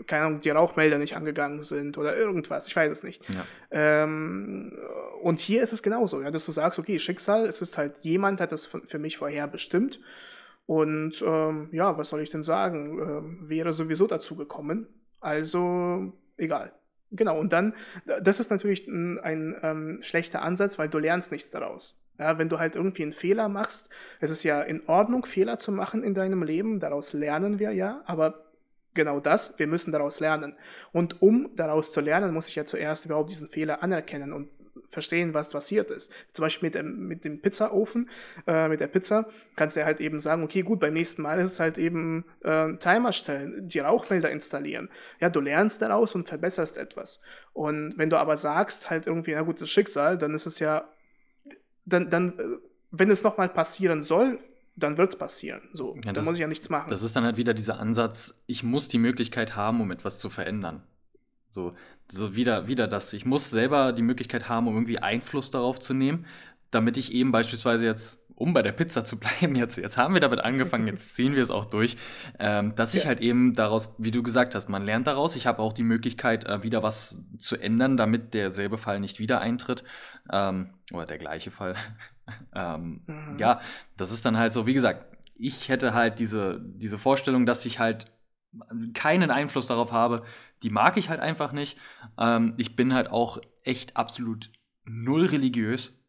keine 0.07 0.25
Ahnung, 0.25 0.39
die 0.39 0.49
Rauchmelder 0.49 0.97
nicht 0.97 1.15
angegangen 1.15 1.63
sind 1.63 1.97
oder 1.97 2.15
irgendwas, 2.15 2.67
ich 2.67 2.75
weiß 2.75 2.91
es 2.91 3.03
nicht. 3.03 3.27
Ja. 3.29 3.45
Ähm, 3.71 4.77
und 5.21 5.39
hier 5.39 5.61
ist 5.61 5.73
es 5.73 5.83
genauso, 5.83 6.21
ja, 6.21 6.31
dass 6.31 6.45
du 6.45 6.51
sagst, 6.51 6.79
okay, 6.79 6.99
Schicksal, 6.99 7.45
es 7.45 7.61
ist 7.61 7.77
halt, 7.77 8.03
jemand 8.03 8.41
hat 8.41 8.51
das 8.51 8.65
für 8.65 8.99
mich 8.99 9.17
vorher 9.17 9.47
bestimmt 9.47 9.99
und 10.65 11.21
ähm, 11.25 11.69
ja, 11.71 11.97
was 11.97 12.09
soll 12.09 12.21
ich 12.21 12.29
denn 12.29 12.43
sagen? 12.43 12.99
Ähm, 12.99 13.49
wäre 13.49 13.73
sowieso 13.73 14.07
dazu 14.07 14.35
gekommen. 14.35 14.87
Also 15.19 16.13
egal. 16.37 16.71
Genau, 17.11 17.37
und 17.39 17.51
dann, 17.51 17.73
das 18.05 18.39
ist 18.39 18.51
natürlich 18.51 18.87
ein, 18.87 19.19
ein 19.19 19.55
ähm, 19.63 19.99
schlechter 20.01 20.41
Ansatz, 20.41 20.79
weil 20.79 20.87
du 20.87 20.97
lernst 20.97 21.31
nichts 21.31 21.51
daraus. 21.51 21.99
Ja, 22.17 22.37
wenn 22.37 22.49
du 22.49 22.59
halt 22.59 22.75
irgendwie 22.75 23.03
einen 23.03 23.13
Fehler 23.13 23.49
machst, 23.49 23.89
es 24.19 24.31
ist 24.31 24.43
ja 24.43 24.61
in 24.61 24.87
Ordnung, 24.87 25.25
Fehler 25.25 25.57
zu 25.57 25.71
machen 25.71 26.03
in 26.03 26.13
deinem 26.13 26.43
Leben, 26.43 26.79
daraus 26.79 27.13
lernen 27.13 27.59
wir 27.59 27.71
ja, 27.71 28.01
aber 28.05 28.50
genau 28.93 29.19
das, 29.19 29.57
wir 29.57 29.67
müssen 29.67 29.91
daraus 29.91 30.19
lernen. 30.19 30.55
Und 30.91 31.21
um 31.21 31.55
daraus 31.55 31.91
zu 31.91 32.01
lernen, 32.01 32.33
muss 32.33 32.47
ich 32.47 32.55
ja 32.55 32.65
zuerst 32.65 33.05
überhaupt 33.05 33.29
diesen 33.29 33.47
Fehler 33.47 33.83
anerkennen 33.83 34.33
und 34.33 34.49
verstehen, 34.87 35.33
was 35.33 35.51
passiert 35.51 35.89
ist. 35.89 36.11
Zum 36.33 36.43
Beispiel 36.43 36.67
mit 36.67 36.75
dem, 36.75 37.07
mit 37.07 37.25
dem 37.25 37.41
Pizzaofen, 37.41 38.09
äh, 38.45 38.67
mit 38.67 38.81
der 38.81 38.87
Pizza, 38.87 39.27
kannst 39.55 39.77
du 39.77 39.85
halt 39.85 40.01
eben 40.01 40.19
sagen, 40.19 40.43
okay, 40.43 40.61
gut, 40.61 40.79
beim 40.79 40.93
nächsten 40.93 41.21
Mal 41.21 41.39
ist 41.39 41.53
es 41.53 41.59
halt 41.59 41.77
eben 41.77 42.25
äh, 42.43 42.75
Timer 42.77 43.13
stellen, 43.13 43.67
die 43.67 43.79
Rauchmelder 43.79 44.29
installieren. 44.29 44.89
Ja, 45.19 45.29
du 45.29 45.39
lernst 45.39 45.81
daraus 45.81 46.13
und 46.13 46.25
verbesserst 46.25 46.77
etwas. 46.77 47.21
Und 47.53 47.97
wenn 47.97 48.09
du 48.09 48.17
aber 48.17 48.35
sagst, 48.35 48.89
halt 48.89 49.07
irgendwie, 49.07 49.33
na 49.33 49.41
gut, 49.41 49.61
das 49.61 49.69
Schicksal, 49.69 50.17
dann 50.17 50.33
ist 50.33 50.45
es 50.45 50.59
ja, 50.59 50.89
dann, 51.85 52.09
dann 52.09 52.39
äh, 52.39 52.43
wenn 52.91 53.09
es 53.09 53.23
nochmal 53.23 53.49
passieren 53.49 54.01
soll, 54.01 54.39
dann 54.75 54.97
wird 54.97 55.09
es 55.09 55.17
passieren. 55.17 55.61
So, 55.73 55.97
ja, 56.03 56.13
da 56.13 56.21
muss 56.21 56.35
ich 56.35 56.39
ja 56.39 56.47
nichts 56.47 56.69
machen. 56.69 56.89
Das 56.89 57.03
ist 57.03 57.15
dann 57.15 57.23
halt 57.23 57.37
wieder 57.37 57.53
dieser 57.53 57.79
Ansatz, 57.79 58.41
ich 58.47 58.63
muss 58.63 58.87
die 58.87 58.97
Möglichkeit 58.97 59.55
haben, 59.55 59.81
um 59.81 59.91
etwas 59.91 60.19
zu 60.19 60.29
verändern. 60.29 60.83
So, 61.49 61.75
so 62.09 62.35
wieder, 62.35 62.67
wieder 62.67 62.87
das. 62.87 63.11
Ich 63.13 63.25
muss 63.25 63.49
selber 63.49 63.91
die 63.93 64.01
Möglichkeit 64.01 64.47
haben, 64.47 64.67
um 64.67 64.75
irgendwie 64.75 64.99
Einfluss 64.99 65.51
darauf 65.51 65.79
zu 65.79 65.93
nehmen, 65.93 66.25
damit 66.71 66.97
ich 66.97 67.11
eben 67.11 67.31
beispielsweise 67.31 67.85
jetzt, 67.85 68.20
um 68.41 68.53
bei 68.53 68.61
der 68.63 68.71
Pizza 68.71 69.05
zu 69.05 69.19
bleiben, 69.19 69.55
jetzt, 69.55 69.77
jetzt 69.77 69.97
haben 69.97 70.13
wir 70.13 70.21
damit 70.21 70.39
angefangen, 70.39 70.87
jetzt 70.87 71.15
ziehen 71.15 71.35
wir 71.35 71.43
es 71.43 71.51
auch 71.51 71.65
durch, 71.65 71.95
ähm, 72.39 72.75
dass 72.75 72.95
ich 72.95 73.05
halt 73.05 73.21
eben 73.21 73.55
daraus, 73.55 73.93
wie 73.97 74.11
du 74.11 74.23
gesagt 74.23 74.55
hast, 74.55 74.67
man 74.67 74.83
lernt 74.83 75.07
daraus. 75.07 75.35
Ich 75.35 75.47
habe 75.47 75.61
auch 75.61 75.73
die 75.73 75.83
Möglichkeit, 75.83 76.45
äh, 76.45 76.63
wieder 76.63 76.83
was 76.83 77.19
zu 77.37 77.55
ändern, 77.57 77.97
damit 77.97 78.33
derselbe 78.33 78.77
Fall 78.77 78.99
nicht 78.99 79.19
wieder 79.19 79.39
eintritt. 79.39 79.83
Ähm, 80.31 80.73
oder 80.91 81.05
der 81.05 81.19
gleiche 81.19 81.51
Fall. 81.51 81.75
ähm, 82.55 83.03
mhm. 83.05 83.37
Ja, 83.37 83.61
das 83.95 84.11
ist 84.11 84.25
dann 84.25 84.37
halt 84.37 84.53
so, 84.53 84.65
wie 84.65 84.73
gesagt, 84.73 85.05
ich 85.35 85.69
hätte 85.69 85.93
halt 85.93 86.19
diese, 86.19 86.59
diese 86.61 86.97
Vorstellung, 86.97 87.45
dass 87.45 87.65
ich 87.65 87.79
halt 87.79 88.11
keinen 88.93 89.31
Einfluss 89.31 89.67
darauf 89.67 89.91
habe, 89.91 90.23
die 90.63 90.69
mag 90.69 90.97
ich 90.97 91.09
halt 91.09 91.19
einfach 91.19 91.51
nicht. 91.51 91.77
Ähm, 92.17 92.53
ich 92.57 92.75
bin 92.75 92.93
halt 92.93 93.09
auch 93.09 93.39
echt 93.63 93.97
absolut 93.97 94.49
null 94.83 95.25
religiös. 95.25 96.00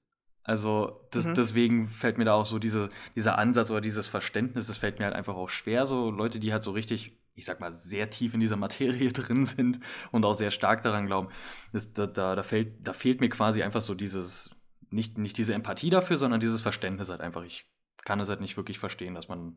Also 0.45 1.07
das, 1.13 1.27
mhm. 1.27 1.35
deswegen 1.35 1.89
fällt 1.89 2.19
mir 2.19 2.25
da 2.25 2.35
auch 2.35 2.47
so 2.47 2.59
diese, 2.59 2.89
dieser 3.15 3.39
Ansatz 3.39 3.71
oder 3.71 3.81
dieses 3.81 4.09
Verständnis, 4.09 4.67
das 4.67 4.79
fällt 4.79 4.99
mir 4.99 5.05
halt 5.05 5.15
einfach 5.15 5.37
auch 5.37 5.49
schwer. 5.49 5.87
So 5.87 6.11
Leute, 6.11 6.41
die 6.41 6.53
halt 6.53 6.65
so 6.65 6.73
richtig, 6.73 7.17
ich 7.35 7.45
sag 7.45 7.61
mal, 7.61 7.75
sehr 7.75 8.11
tief 8.11 8.35
in 8.35 8.41
dieser 8.41 8.57
Materie 8.57 9.13
drin 9.13 9.47
sind 9.47 9.79
und 10.11 10.25
auch 10.25 10.35
sehr 10.35 10.51
stark 10.51 10.83
daran 10.83 11.07
glauben, 11.07 11.29
das, 11.73 11.93
da, 11.93 12.07
da, 12.07 12.35
da, 12.35 12.43
fällt, 12.43 12.87
da 12.87 12.93
fehlt 12.93 13.21
mir 13.21 13.29
quasi 13.29 13.63
einfach 13.63 13.83
so 13.83 13.95
dieses, 13.95 14.51
nicht, 14.91 15.17
nicht 15.17 15.39
diese 15.39 15.55
Empathie 15.55 15.91
dafür, 15.91 16.17
sondern 16.17 16.41
dieses 16.41 16.61
Verständnis 16.61 17.09
halt 17.09 17.21
einfach. 17.21 17.45
Ich 17.45 17.65
kann 18.05 18.19
es 18.19 18.29
halt 18.29 18.41
nicht 18.41 18.57
wirklich 18.57 18.81
verstehen, 18.81 19.15
dass 19.15 19.29
man 19.29 19.57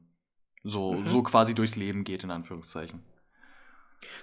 so, 0.64 0.94
mhm. 0.94 1.10
so 1.10 1.24
quasi 1.24 1.56
durchs 1.56 1.76
Leben 1.76 2.04
geht, 2.04 2.24
in 2.24 2.32
Anführungszeichen. 2.32 3.04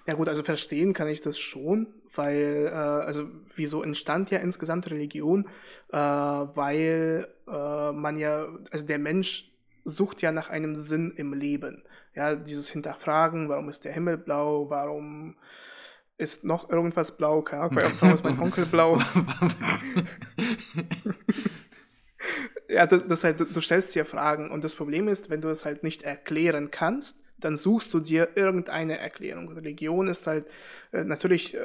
Ja 0.06 0.14
gut, 0.14 0.28
also 0.28 0.42
verstehen 0.42 0.92
kann 0.92 1.08
ich 1.08 1.20
das 1.20 1.38
schon, 1.38 1.88
weil, 2.14 2.66
äh, 2.66 2.70
also 2.70 3.28
wieso 3.54 3.82
entstand 3.82 4.30
ja 4.30 4.38
insgesamt 4.38 4.90
Religion? 4.90 5.46
Äh, 5.90 5.96
weil 5.96 7.28
äh, 7.48 7.92
man 7.92 8.18
ja, 8.18 8.48
also 8.70 8.86
der 8.86 8.98
Mensch 8.98 9.50
sucht 9.84 10.22
ja 10.22 10.32
nach 10.32 10.48
einem 10.50 10.74
Sinn 10.74 11.12
im 11.16 11.32
Leben. 11.34 11.82
Ja, 12.14 12.34
dieses 12.36 12.70
Hinterfragen, 12.70 13.48
warum 13.48 13.68
ist 13.68 13.84
der 13.84 13.92
Himmel 13.92 14.18
blau, 14.18 14.68
warum 14.70 15.36
ist 16.18 16.44
noch 16.44 16.68
irgendwas 16.70 17.16
blau, 17.16 17.42
keine 17.42 17.62
Ahnung, 17.62 17.78
warum 18.00 18.14
ist 18.14 18.24
mein 18.24 18.38
Onkel 18.38 18.66
blau? 18.66 18.98
ja, 22.68 22.86
das, 22.86 23.06
das 23.06 23.24
halt, 23.24 23.40
du, 23.40 23.44
du 23.44 23.60
stellst 23.60 23.94
dir 23.94 24.04
Fragen 24.04 24.50
und 24.50 24.62
das 24.62 24.74
Problem 24.74 25.08
ist, 25.08 25.30
wenn 25.30 25.40
du 25.40 25.48
es 25.48 25.64
halt 25.64 25.82
nicht 25.82 26.02
erklären 26.02 26.70
kannst, 26.70 27.21
dann 27.44 27.56
suchst 27.56 27.92
du 27.94 28.00
dir 28.00 28.30
irgendeine 28.34 28.98
Erklärung. 28.98 29.52
Religion 29.52 30.08
ist 30.08 30.26
halt 30.26 30.46
äh, 30.92 31.04
natürlich 31.04 31.54
äh, 31.54 31.60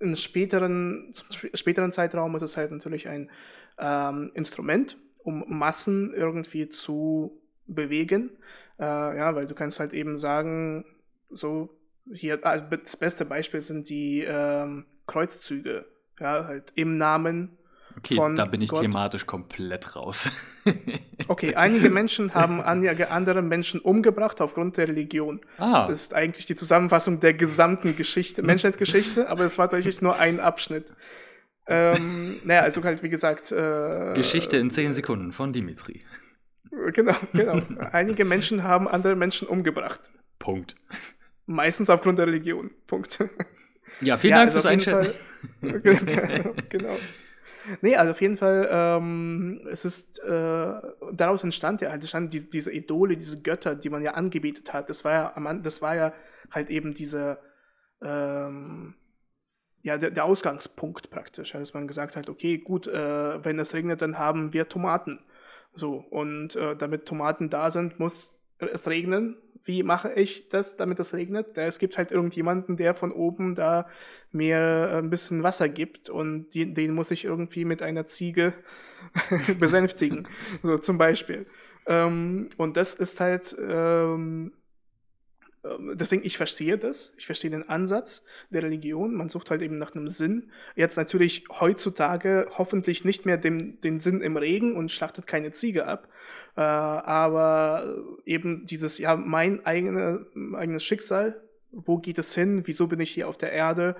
in 0.00 0.16
späteren, 0.16 1.12
späteren 1.54 1.92
Zeitraum 1.92 2.34
ist 2.34 2.42
es 2.42 2.56
halt 2.56 2.72
natürlich 2.72 3.08
ein 3.08 3.30
ähm, 3.78 4.32
Instrument, 4.34 4.98
um 5.18 5.44
Massen 5.46 6.12
irgendwie 6.12 6.68
zu 6.68 7.40
bewegen. 7.66 8.30
Äh, 8.78 8.84
ja, 8.84 9.34
weil 9.34 9.46
du 9.46 9.54
kannst 9.54 9.78
halt 9.78 9.92
eben 9.92 10.16
sagen, 10.16 10.84
so 11.30 11.78
hier, 12.12 12.44
also 12.44 12.64
das 12.64 12.96
beste 12.96 13.24
Beispiel 13.24 13.60
sind 13.60 13.88
die 13.88 14.22
ähm, 14.22 14.86
Kreuzzüge. 15.06 15.86
Ja, 16.18 16.46
halt 16.46 16.72
im 16.74 16.98
Namen 16.98 17.58
Okay, 17.98 18.16
da 18.34 18.44
bin 18.44 18.60
ich 18.60 18.70
Gott. 18.70 18.82
thematisch 18.82 19.26
komplett 19.26 19.96
raus. 19.96 20.30
okay, 21.28 21.54
einige 21.54 21.90
Menschen 21.90 22.34
haben 22.34 22.60
andere 22.60 23.42
Menschen 23.42 23.80
umgebracht 23.80 24.40
aufgrund 24.40 24.76
der 24.76 24.88
Religion. 24.88 25.40
Ah. 25.58 25.88
Das 25.88 26.02
ist 26.02 26.14
eigentlich 26.14 26.46
die 26.46 26.56
Zusammenfassung 26.56 27.20
der 27.20 27.34
gesamten 27.34 27.96
Geschichte, 27.96 28.42
Menschheitsgeschichte, 28.42 29.28
aber 29.28 29.44
es 29.44 29.58
war 29.58 29.68
tatsächlich 29.68 30.02
nur 30.02 30.16
ein 30.16 30.40
Abschnitt. 30.40 30.92
Ähm, 31.66 32.40
naja, 32.44 32.62
also 32.62 32.82
halt, 32.82 33.02
wie 33.02 33.08
gesagt. 33.08 33.52
Äh, 33.52 34.14
Geschichte 34.14 34.56
in 34.56 34.70
zehn 34.70 34.92
Sekunden 34.94 35.32
von 35.32 35.52
Dimitri. 35.52 36.04
Genau, 36.92 37.14
genau. 37.32 37.62
Einige 37.92 38.24
Menschen 38.24 38.62
haben 38.62 38.88
andere 38.88 39.14
Menschen 39.14 39.46
umgebracht. 39.46 40.10
Punkt. 40.38 40.74
Meistens 41.46 41.90
aufgrund 41.90 42.18
der 42.18 42.26
Religion. 42.26 42.70
Punkt. 42.86 43.18
Ja, 44.00 44.16
vielen 44.16 44.30
ja, 44.30 44.38
Dank 44.38 44.54
also 44.54 44.60
fürs 44.60 44.66
Einschätzen. 44.66 45.12
genau. 46.70 46.96
Nee, 47.80 47.96
also 47.96 48.12
auf 48.12 48.20
jeden 48.20 48.36
Fall, 48.36 48.68
ähm, 48.70 49.66
es 49.70 49.84
ist, 49.84 50.18
äh, 50.20 50.72
daraus 51.12 51.44
entstand 51.44 51.80
ja 51.80 51.90
halt, 51.90 52.02
entstand 52.02 52.32
diese, 52.32 52.46
diese 52.46 52.72
Idole, 52.72 53.16
diese 53.16 53.40
Götter, 53.42 53.74
die 53.74 53.90
man 53.90 54.02
ja 54.02 54.12
angebetet 54.12 54.72
hat. 54.72 54.90
Das 54.90 55.04
war 55.04 55.12
ja, 55.12 55.54
das 55.54 55.82
war 55.82 55.94
ja 55.94 56.12
halt 56.50 56.70
eben 56.70 56.94
diese, 56.94 57.38
ähm, 58.02 58.94
ja, 59.82 59.98
der, 59.98 60.10
der, 60.10 60.24
Ausgangspunkt 60.24 61.10
praktisch, 61.10 61.52
dass 61.52 61.74
man 61.74 61.88
gesagt 61.88 62.16
hat, 62.16 62.28
okay, 62.28 62.58
gut, 62.58 62.86
äh, 62.86 63.44
wenn 63.44 63.58
es 63.58 63.74
regnet, 63.74 64.02
dann 64.02 64.18
haben 64.18 64.52
wir 64.52 64.68
Tomaten. 64.68 65.20
So, 65.74 65.96
und 66.10 66.54
äh, 66.56 66.76
damit 66.76 67.06
Tomaten 67.06 67.50
da 67.50 67.70
sind, 67.70 67.98
muss 67.98 68.38
es 68.58 68.88
regnen 68.88 69.36
wie 69.64 69.82
mache 69.82 70.12
ich 70.12 70.48
das, 70.48 70.76
damit 70.76 70.98
es 71.00 71.14
regnet? 71.14 71.56
Es 71.58 71.78
gibt 71.78 71.98
halt 71.98 72.12
irgendjemanden, 72.12 72.76
der 72.76 72.94
von 72.94 73.12
oben 73.12 73.54
da 73.54 73.88
mir 74.30 74.56
äh, 74.56 74.98
ein 74.98 75.10
bisschen 75.10 75.42
Wasser 75.42 75.68
gibt 75.68 76.10
und 76.10 76.50
die, 76.50 76.72
den 76.72 76.94
muss 76.94 77.10
ich 77.10 77.24
irgendwie 77.24 77.64
mit 77.64 77.82
einer 77.82 78.06
Ziege 78.06 78.54
besänftigen, 79.58 80.28
so 80.62 80.78
zum 80.78 80.98
Beispiel. 80.98 81.46
Ähm, 81.86 82.48
und 82.56 82.76
das 82.76 82.94
ist 82.94 83.20
halt, 83.20 83.56
ähm, 83.58 84.12
ähm, 84.12 84.52
deswegen, 85.94 86.24
ich 86.24 86.36
verstehe 86.36 86.76
das, 86.76 87.12
ich 87.16 87.26
verstehe 87.26 87.50
den 87.50 87.68
Ansatz 87.68 88.24
der 88.50 88.62
Religion, 88.62 89.14
man 89.14 89.28
sucht 89.28 89.50
halt 89.50 89.62
eben 89.62 89.78
nach 89.78 89.94
einem 89.94 90.08
Sinn. 90.08 90.50
Jetzt 90.74 90.96
natürlich 90.96 91.44
heutzutage 91.60 92.48
hoffentlich 92.58 93.04
nicht 93.04 93.26
mehr 93.26 93.36
dem, 93.36 93.80
den 93.80 93.98
Sinn 93.98 94.22
im 94.22 94.36
Regen 94.36 94.76
und 94.76 94.90
schlachtet 94.90 95.26
keine 95.26 95.52
Ziege 95.52 95.86
ab, 95.86 96.08
äh, 96.56 96.60
aber 96.60 97.96
eben 98.24 98.66
dieses, 98.66 98.98
ja, 98.98 99.16
mein 99.16 99.64
eigene, 99.64 100.26
eigenes 100.54 100.84
Schicksal, 100.84 101.40
wo 101.70 101.98
geht 101.98 102.18
es 102.18 102.34
hin, 102.34 102.62
wieso 102.66 102.88
bin 102.88 103.00
ich 103.00 103.10
hier 103.10 103.28
auf 103.28 103.38
der 103.38 103.52
Erde, 103.52 103.96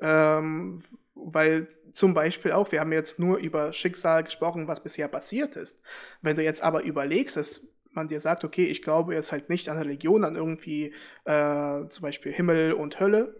ähm, 0.00 0.82
weil 1.14 1.66
zum 1.92 2.12
Beispiel 2.12 2.52
auch, 2.52 2.70
wir 2.72 2.80
haben 2.80 2.92
jetzt 2.92 3.18
nur 3.18 3.38
über 3.38 3.72
Schicksal 3.72 4.22
gesprochen, 4.22 4.68
was 4.68 4.82
bisher 4.82 5.08
passiert 5.08 5.56
ist. 5.56 5.80
Wenn 6.20 6.36
du 6.36 6.44
jetzt 6.44 6.62
aber 6.62 6.82
überlegst, 6.82 7.38
dass 7.38 7.66
man 7.96 8.08
dir 8.08 8.20
sagt, 8.20 8.44
okay, 8.44 8.66
ich 8.66 8.82
glaube 8.82 9.14
jetzt 9.14 9.32
halt 9.32 9.48
nicht 9.48 9.68
an 9.68 9.78
Religion, 9.78 10.24
an 10.24 10.36
irgendwie 10.36 10.94
äh, 11.24 11.88
zum 11.88 12.02
Beispiel 12.02 12.32
Himmel 12.32 12.72
und 12.72 13.00
Hölle, 13.00 13.34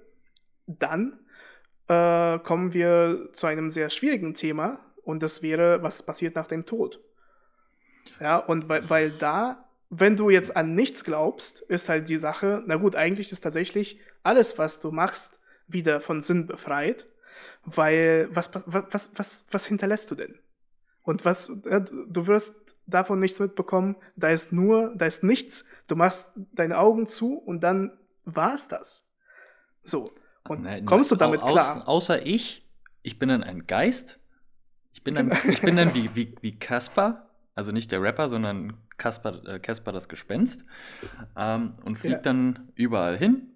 dann 0.66 1.20
äh, 1.88 2.38
kommen 2.40 2.72
wir 2.72 3.28
zu 3.32 3.46
einem 3.46 3.70
sehr 3.70 3.90
schwierigen 3.90 4.34
Thema 4.34 4.80
und 5.02 5.22
das 5.22 5.42
wäre, 5.42 5.82
was 5.82 6.02
passiert 6.02 6.34
nach 6.34 6.48
dem 6.48 6.66
Tod. 6.66 7.00
Ja, 8.20 8.38
und 8.38 8.68
weil, 8.68 8.88
weil 8.90 9.10
da, 9.12 9.68
wenn 9.90 10.16
du 10.16 10.30
jetzt 10.30 10.56
an 10.56 10.74
nichts 10.74 11.04
glaubst, 11.04 11.60
ist 11.62 11.88
halt 11.88 12.08
die 12.08 12.16
Sache, 12.16 12.62
na 12.66 12.76
gut, 12.76 12.96
eigentlich 12.96 13.30
ist 13.30 13.40
tatsächlich 13.40 14.00
alles, 14.22 14.58
was 14.58 14.80
du 14.80 14.90
machst, 14.90 15.40
wieder 15.68 16.00
von 16.00 16.20
Sinn 16.20 16.46
befreit, 16.46 17.06
weil 17.64 18.28
was, 18.32 18.50
was, 18.54 18.64
was, 18.66 19.10
was, 19.14 19.44
was 19.50 19.66
hinterlässt 19.66 20.10
du 20.10 20.14
denn? 20.14 20.38
Und 21.06 21.24
was, 21.24 21.46
du 21.46 22.26
wirst 22.26 22.76
davon 22.86 23.20
nichts 23.20 23.38
mitbekommen, 23.38 23.94
da 24.16 24.28
ist 24.28 24.52
nur, 24.52 24.92
da 24.96 25.06
ist 25.06 25.22
nichts, 25.22 25.64
du 25.86 25.94
machst 25.94 26.32
deine 26.52 26.78
Augen 26.78 27.06
zu 27.06 27.34
und 27.34 27.62
dann 27.62 27.92
war's 28.24 28.66
das. 28.66 29.06
So. 29.84 30.04
Und 30.48 30.64
Nein, 30.64 30.84
kommst 30.84 31.12
du 31.12 31.16
damit 31.16 31.42
au 31.42 31.52
klar? 31.52 31.88
Außer 31.88 32.26
ich, 32.26 32.66
ich 33.02 33.20
bin 33.20 33.28
dann 33.28 33.44
ein 33.44 33.68
Geist. 33.68 34.18
Ich 34.94 35.04
bin 35.04 35.14
dann, 35.14 35.30
ich 35.48 35.62
bin 35.62 35.76
dann 35.76 35.94
wie, 35.94 36.10
wie, 36.16 36.34
wie 36.40 36.58
Kasper, 36.58 37.30
also 37.54 37.70
nicht 37.70 37.92
der 37.92 38.02
Rapper, 38.02 38.28
sondern 38.28 38.74
Kasper, 38.96 39.46
äh, 39.46 39.60
Kasper 39.60 39.92
das 39.92 40.08
Gespenst. 40.08 40.64
Ähm, 41.36 41.74
und 41.84 42.00
fliegt 42.00 42.16
ja. 42.16 42.22
dann 42.22 42.72
überall 42.74 43.16
hin 43.16 43.55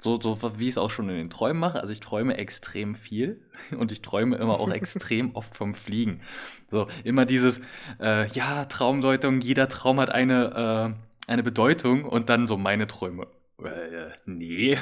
so, 0.00 0.20
so 0.20 0.38
wie 0.58 0.64
ich 0.64 0.70
es 0.70 0.78
auch 0.78 0.90
schon 0.90 1.08
in 1.08 1.16
den 1.16 1.30
Träumen 1.30 1.60
mache. 1.60 1.80
Also 1.80 1.92
ich 1.92 2.00
träume 2.00 2.36
extrem 2.36 2.94
viel 2.94 3.42
und 3.78 3.92
ich 3.92 4.02
träume 4.02 4.36
immer 4.36 4.58
auch 4.58 4.70
extrem 4.72 5.34
oft 5.34 5.56
vom 5.56 5.74
Fliegen. 5.74 6.22
So, 6.70 6.88
immer 7.04 7.26
dieses, 7.26 7.60
äh, 8.00 8.26
ja, 8.28 8.64
Traumdeutung, 8.64 9.40
jeder 9.40 9.68
Traum 9.68 10.00
hat 10.00 10.10
eine, 10.10 10.94
äh, 11.28 11.30
eine 11.30 11.42
Bedeutung 11.42 12.04
und 12.04 12.28
dann 12.28 12.46
so 12.46 12.56
meine 12.56 12.86
Träume. 12.86 13.26
Äh, 13.62 14.10
nee. 14.24 14.78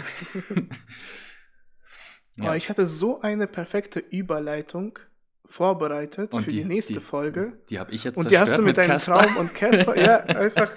ja. 2.36 2.54
Ich 2.54 2.70
hatte 2.70 2.86
so 2.86 3.20
eine 3.20 3.46
perfekte 3.46 3.98
Überleitung 3.98 4.98
vorbereitet 5.46 6.32
und 6.32 6.42
für 6.42 6.50
die, 6.50 6.58
die 6.58 6.64
nächste 6.64 6.94
die, 6.94 7.00
Folge. 7.00 7.54
Die 7.70 7.78
habe 7.78 7.90
ich 7.92 8.04
jetzt 8.04 8.16
Und 8.16 8.30
die 8.30 8.38
hast 8.38 8.52
du 8.52 8.62
mit, 8.62 8.76
mit 8.76 8.78
deinem. 8.78 8.98
Traum 8.98 9.36
und 9.38 9.54
Casper, 9.54 9.98
ja, 9.98 10.18
einfach 10.18 10.70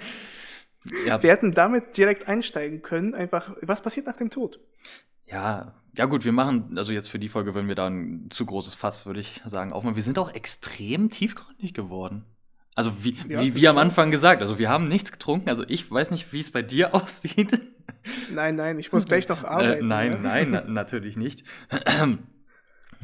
ja. 1.06 1.22
Wir 1.22 1.30
hätten 1.30 1.52
damit 1.52 1.96
direkt 1.96 2.28
einsteigen 2.28 2.82
können, 2.82 3.14
einfach, 3.14 3.54
was 3.62 3.82
passiert 3.82 4.06
nach 4.06 4.16
dem 4.16 4.30
Tod? 4.30 4.60
Ja, 5.26 5.74
ja 5.96 6.06
gut, 6.06 6.24
wir 6.24 6.32
machen, 6.32 6.76
also 6.76 6.92
jetzt 6.92 7.08
für 7.08 7.18
die 7.18 7.28
Folge 7.28 7.54
würden 7.54 7.68
wir 7.68 7.74
da 7.74 7.86
ein 7.86 8.28
zu 8.30 8.46
großes 8.46 8.74
Fass, 8.74 9.06
würde 9.06 9.20
ich 9.20 9.42
sagen, 9.44 9.72
aufmachen. 9.72 9.96
Wir 9.96 10.02
sind 10.02 10.18
auch 10.18 10.32
extrem 10.32 11.10
tiefgründig 11.10 11.74
geworden. 11.74 12.24
Also 12.74 12.92
wie, 13.02 13.16
ja, 13.28 13.40
wie, 13.42 13.54
wie 13.54 13.68
am 13.68 13.76
Anfang 13.76 14.10
gesagt, 14.10 14.40
also 14.40 14.58
wir 14.58 14.70
haben 14.70 14.84
nichts 14.84 15.12
getrunken, 15.12 15.50
also 15.50 15.62
ich 15.68 15.90
weiß 15.90 16.10
nicht, 16.10 16.32
wie 16.32 16.40
es 16.40 16.50
bei 16.50 16.62
dir 16.62 16.94
aussieht. 16.94 17.60
Nein, 18.32 18.54
nein, 18.54 18.78
ich 18.78 18.92
muss 18.92 19.06
gleich 19.06 19.28
noch 19.28 19.44
äh, 19.44 19.46
arbeiten. 19.46 19.84
Äh, 19.84 19.88
nein, 19.88 20.12
ja. 20.12 20.18
nein, 20.18 20.50
na, 20.50 20.60
natürlich 20.62 21.16
nicht. 21.16 21.44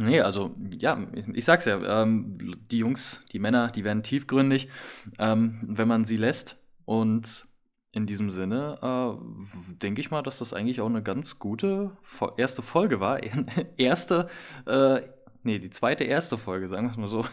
Nee, 0.01 0.21
also 0.21 0.55
ja, 0.79 0.97
ich, 1.13 1.27
ich 1.27 1.45
sag's 1.45 1.65
ja, 1.65 2.03
ähm, 2.03 2.39
die 2.71 2.79
Jungs, 2.79 3.25
die 3.33 3.41
Männer, 3.41 3.73
die 3.73 3.83
werden 3.83 4.05
tiefgründig, 4.05 4.69
ähm, 5.19 5.61
wenn 5.67 5.89
man 5.89 6.05
sie 6.05 6.17
lässt. 6.17 6.57
Und 6.85 7.48
in 7.93 8.07
diesem 8.07 8.31
Sinne 8.31 8.79
äh, 8.83 9.75
denke 9.77 10.01
ich 10.01 10.11
mal, 10.11 10.23
dass 10.23 10.39
das 10.39 10.53
eigentlich 10.53 10.81
auch 10.81 10.89
eine 10.89 11.03
ganz 11.03 11.39
gute 11.39 11.93
erste 12.37 12.63
Folge 12.63 13.01
war. 13.01 13.21
erste, 13.77 14.29
äh, 14.67 15.01
nee, 15.43 15.59
die 15.59 15.71
zweite 15.71 16.05
erste 16.05 16.39
Folge, 16.39 16.69
sagen 16.69 16.87
wir 16.87 16.91
es 16.91 16.99
mal 16.99 17.09
so. 17.09 17.25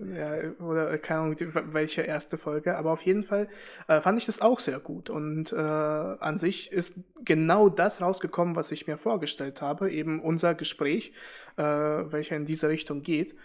Ja, 0.00 0.50
oder 0.58 0.98
keine 0.98 1.20
Ahnung, 1.20 1.36
welche 1.72 2.02
erste 2.02 2.36
Folge, 2.36 2.76
aber 2.76 2.90
auf 2.90 3.02
jeden 3.02 3.22
Fall 3.22 3.48
äh, 3.86 4.00
fand 4.00 4.18
ich 4.18 4.26
das 4.26 4.40
auch 4.40 4.58
sehr 4.58 4.80
gut. 4.80 5.08
Und 5.08 5.52
äh, 5.52 5.56
an 5.56 6.36
sich 6.36 6.72
ist 6.72 6.94
genau 7.24 7.68
das 7.68 8.00
rausgekommen, 8.00 8.56
was 8.56 8.72
ich 8.72 8.88
mir 8.88 8.98
vorgestellt 8.98 9.62
habe, 9.62 9.92
eben 9.92 10.20
unser 10.20 10.56
Gespräch, 10.56 11.12
äh, 11.56 11.62
welcher 11.62 12.34
in 12.34 12.44
diese 12.44 12.68
Richtung 12.68 13.02
geht. 13.02 13.36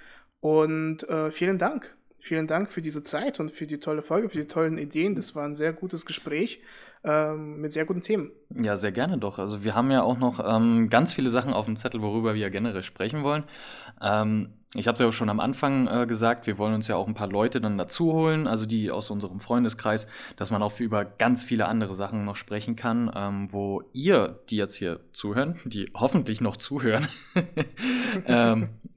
Und 0.41 1.07
äh, 1.07 1.29
vielen 1.29 1.59
Dank. 1.59 1.95
Vielen 2.19 2.47
Dank 2.47 2.69
für 2.71 2.82
diese 2.82 3.03
Zeit 3.03 3.39
und 3.39 3.51
für 3.51 3.65
die 3.65 3.79
tolle 3.79 4.01
Folge, 4.01 4.29
für 4.29 4.39
die 4.39 4.47
tollen 4.47 4.77
Ideen. 4.77 5.15
Das 5.15 5.36
war 5.36 5.45
ein 5.45 5.53
sehr 5.53 5.73
gutes 5.73 6.05
Gespräch 6.05 6.62
ähm, 7.03 7.62
mit 7.62 7.71
sehr 7.71 7.86
guten 7.86 8.01
Themen. 8.01 8.32
Ja, 8.49 8.75
sehr 8.77 8.91
gerne 8.91 9.17
doch. 9.17 9.39
Also 9.39 9.63
wir 9.63 9.73
haben 9.73 9.89
ja 9.89 10.03
auch 10.03 10.17
noch 10.17 10.39
ähm, 10.45 10.89
ganz 10.89 11.13
viele 11.13 11.29
Sachen 11.29 11.53
auf 11.53 11.65
dem 11.65 11.77
Zettel, 11.77 12.01
worüber 12.01 12.36
wir 12.36 12.49
generell 12.49 12.84
sprechen 12.84 13.23
wollen. 13.23 13.43
Ähm, 14.01 14.49
ich 14.75 14.88
habe 14.88 14.93
es 14.93 14.99
ja 14.99 15.08
auch 15.08 15.13
schon 15.13 15.29
am 15.29 15.39
Anfang 15.39 15.88
äh, 15.88 16.05
gesagt, 16.05 16.45
wir 16.45 16.60
wollen 16.60 16.75
uns 16.75 16.88
ja 16.88 16.95
auch 16.95 17.08
ein 17.08 17.15
paar 17.15 17.29
Leute 17.29 17.60
dann 17.60 17.79
dazu 17.79 18.13
holen, 18.13 18.45
also 18.45 18.67
die 18.67 18.91
aus 18.91 19.10
unserem 19.10 19.39
Freundeskreis, 19.39 20.05
dass 20.36 20.51
man 20.51 20.62
auch 20.62 20.79
über 20.79 21.05
ganz 21.05 21.43
viele 21.43 21.67
andere 21.67 21.95
Sachen 21.95 22.23
noch 22.23 22.36
sprechen 22.36 22.75
kann, 22.75 23.12
ähm, 23.15 23.47
wo 23.51 23.82
ihr, 23.93 24.39
die 24.51 24.58
jetzt 24.58 24.75
hier 24.75 24.99
zuhören, 25.12 25.60
die 25.65 25.89
hoffentlich 25.95 26.39
noch 26.39 26.55
zuhören, 26.55 27.08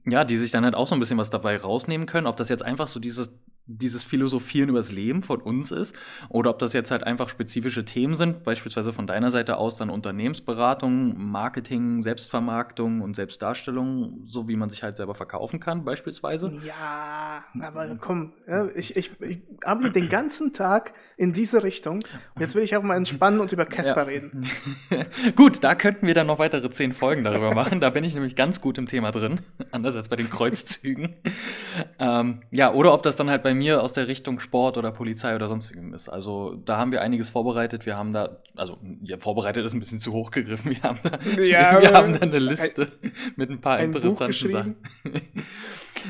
ja, 0.05 0.23
die 0.25 0.35
sich 0.35 0.51
dann 0.51 0.65
halt 0.65 0.75
auch 0.75 0.87
so 0.87 0.95
ein 0.95 0.99
bisschen 0.99 1.17
was 1.17 1.29
dabei 1.29 1.57
rausnehmen 1.57 2.07
können, 2.07 2.27
ob 2.27 2.37
das 2.37 2.49
jetzt 2.49 2.63
einfach 2.63 2.87
so 2.87 2.99
dieses 2.99 3.31
dieses 3.65 4.03
Philosophieren 4.03 4.69
übers 4.69 4.91
Leben 4.91 5.23
von 5.23 5.41
uns 5.41 5.71
ist 5.71 5.95
oder 6.27 6.49
ob 6.49 6.59
das 6.59 6.73
jetzt 6.73 6.91
halt 6.91 7.03
einfach 7.05 7.29
spezifische 7.29 7.85
Themen 7.85 8.15
sind, 8.15 8.43
beispielsweise 8.43 8.91
von 8.91 9.07
deiner 9.07 9.31
Seite 9.31 9.57
aus 9.57 9.77
dann 9.77 9.89
Unternehmensberatung, 9.89 11.15
Marketing, 11.17 12.03
Selbstvermarktung 12.03 13.01
und 13.01 13.15
Selbstdarstellung, 13.15 14.23
so 14.25 14.47
wie 14.49 14.57
man 14.57 14.69
sich 14.69 14.83
halt 14.83 14.97
selber 14.97 15.15
verkaufen 15.15 15.59
kann, 15.61 15.85
beispielsweise. 15.85 16.51
Ja, 16.65 17.45
aber 17.61 17.95
komm, 17.99 18.33
ich, 18.75 18.97
ich, 18.97 19.21
ich 19.21 19.41
arbeite 19.63 19.91
den 19.91 20.09
ganzen 20.09 20.51
Tag 20.51 20.93
in 21.23 21.33
diese 21.33 21.63
Richtung 21.63 21.95
und 22.35 22.41
jetzt 22.41 22.55
will 22.55 22.63
ich 22.63 22.75
auch 22.75 22.83
mal 22.83 22.97
entspannen 22.97 23.39
und 23.39 23.53
über 23.53 23.65
Casper 23.65 24.01
ja. 24.01 24.03
reden. 24.03 24.49
gut, 25.35 25.63
da 25.63 25.73
könnten 25.73 26.05
wir 26.05 26.13
dann 26.13 26.27
noch 26.27 26.39
weitere 26.39 26.69
zehn 26.69 26.93
Folgen 26.93 27.23
darüber 27.23 27.53
machen, 27.53 27.79
da 27.79 27.89
bin 27.89 28.03
ich 28.03 28.13
nämlich 28.13 28.35
ganz 28.35 28.59
gut 28.59 28.77
im 28.77 28.87
Thema 28.87 29.11
drin, 29.11 29.39
anders 29.71 29.95
als 29.95 30.09
bei 30.09 30.17
den 30.17 30.29
Kreuzzügen. 30.29 31.15
ähm, 31.97 32.41
ja, 32.51 32.73
oder 32.73 32.93
ob 32.93 33.03
das 33.03 33.15
dann 33.15 33.29
halt 33.29 33.41
bei 33.41 33.53
bei 33.53 33.59
mir 33.59 33.83
aus 33.83 33.93
der 33.93 34.07
Richtung 34.07 34.39
Sport 34.39 34.77
oder 34.77 34.91
Polizei 34.91 35.35
oder 35.35 35.47
sonstigem 35.47 35.93
ist. 35.93 36.09
Also 36.09 36.55
da 36.65 36.77
haben 36.77 36.91
wir 36.91 37.01
einiges 37.01 37.29
vorbereitet. 37.29 37.85
Wir 37.85 37.95
haben 37.95 38.11
da, 38.11 38.37
also 38.55 38.79
ja, 39.03 39.17
vorbereitet 39.17 39.63
ist 39.63 39.75
ein 39.75 39.79
bisschen 39.79 39.99
zu 39.99 40.11
hoch 40.11 40.31
gegriffen. 40.31 40.71
Wir 40.71 40.81
haben 40.81 40.99
da, 41.03 41.19
ja, 41.39 41.79
wir 41.81 41.93
haben 41.93 42.13
da 42.13 42.21
eine 42.21 42.39
Liste 42.39 42.91
ein, 43.03 43.11
mit 43.35 43.51
ein 43.51 43.61
paar 43.61 43.77
ein 43.77 43.85
interessanten 43.85 44.49
Sachen. 44.49 44.75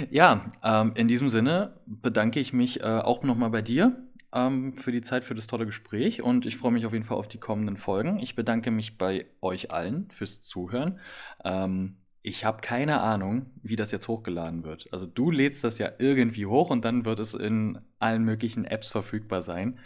ja, 0.10 0.52
ähm, 0.64 0.94
in 0.96 1.10
diesem 1.10 1.30
Sinne 1.30 1.74
bedanke 1.86 2.40
ich 2.40 2.54
mich 2.54 2.80
äh, 2.80 2.84
auch 2.86 3.24
nochmal 3.24 3.50
bei 3.50 3.62
dir 3.62 3.94
ähm, 4.34 4.74
für 4.74 4.92
die 4.92 5.02
Zeit, 5.02 5.24
für 5.24 5.36
das 5.36 5.48
tolle 5.48 5.66
Gespräch 5.66 6.22
und 6.22 6.46
ich 6.46 6.58
freue 6.58 6.72
mich 6.72 6.86
auf 6.86 6.94
jeden 6.94 7.06
Fall 7.06 7.18
auf 7.18 7.28
die 7.28 7.40
kommenden 7.40 7.78
Folgen. 7.78 8.20
Ich 8.20 8.36
bedanke 8.36 8.72
mich 8.72 8.98
bei 8.98 9.26
euch 9.42 9.72
allen 9.72 10.10
fürs 10.12 10.42
Zuhören. 10.42 11.00
Ähm, 11.44 11.98
ich 12.22 12.46
habe 12.46 12.62
keine 12.62 13.02
Ahnung, 13.02 13.48
wie 13.64 13.76
das 13.76 13.92
jetzt 13.92 14.08
hochgeladen 14.08 14.64
wird. 14.64 14.88
Also 14.94 15.06
du 15.06 15.30
lädst 15.30 15.64
das 15.64 15.78
ja 15.78 15.92
irgendwie 16.00 16.46
hoch 16.46 16.70
und 16.70 16.86
dann 16.86 17.04
wird 17.06 17.20
es 17.20 17.34
in 17.34 17.80
allen 18.00 18.24
möglichen 18.24 18.64
Apps 18.64 18.88
verfügbar 18.88 19.42
sein. 19.42 19.78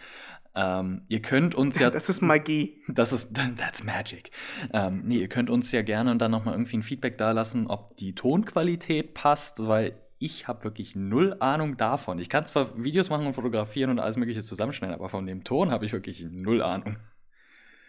Ähm, 0.53 1.01
ihr 1.07 1.21
könnt 1.21 1.55
uns 1.55 1.79
ja. 1.79 1.89
Das 1.89 2.09
ist 2.09 2.21
Magie. 2.21 2.81
Das 2.87 3.11
ist, 3.11 3.35
that's 3.57 3.83
magic. 3.83 4.31
Ähm, 4.71 5.03
nee, 5.05 5.17
ihr 5.17 5.29
könnt 5.29 5.49
uns 5.49 5.71
ja 5.71 5.81
gerne 5.81 6.11
und 6.11 6.19
dann 6.19 6.31
nochmal 6.31 6.53
irgendwie 6.53 6.77
ein 6.77 6.83
Feedback 6.83 7.17
dalassen, 7.17 7.67
ob 7.67 7.97
die 7.97 8.13
Tonqualität 8.13 9.13
passt, 9.15 9.67
weil 9.67 9.93
ich 10.19 10.47
habe 10.47 10.63
wirklich 10.63 10.95
null 10.95 11.35
Ahnung 11.39 11.77
davon. 11.77 12.19
Ich 12.19 12.29
kann 12.29 12.45
zwar 12.45 12.81
Videos 12.81 13.09
machen 13.09 13.27
und 13.27 13.33
fotografieren 13.33 13.91
und 13.91 13.99
alles 13.99 14.17
Mögliche 14.17 14.43
zusammenschneiden, 14.43 14.95
aber 14.95 15.09
von 15.09 15.25
dem 15.25 15.43
Ton 15.43 15.71
habe 15.71 15.85
ich 15.85 15.93
wirklich 15.93 16.25
null 16.29 16.61
Ahnung. 16.61 16.97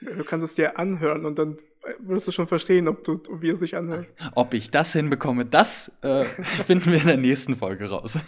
Du 0.01 0.25
kannst 0.25 0.45
es 0.45 0.55
dir 0.55 0.79
anhören 0.79 1.27
und 1.27 1.39
dann 1.39 1.59
wirst 2.01 2.29
du 2.29 2.33
schon 2.33 2.47
verstehen, 2.47 2.89
ob 2.89 3.05
du, 3.05 3.21
wie 3.41 3.49
es 3.49 3.59
sich 3.59 3.77
anhört. 3.77 4.07
Ob 4.35 4.55
ich 4.55 4.71
das 4.71 4.93
hinbekomme, 4.93 5.45
das 5.45 5.93
äh, 6.03 6.25
finden 6.67 6.93
wir 6.93 7.01
in 7.01 7.07
der 7.07 7.17
nächsten 7.17 7.57
Folge 7.57 7.89
raus. 7.89 8.19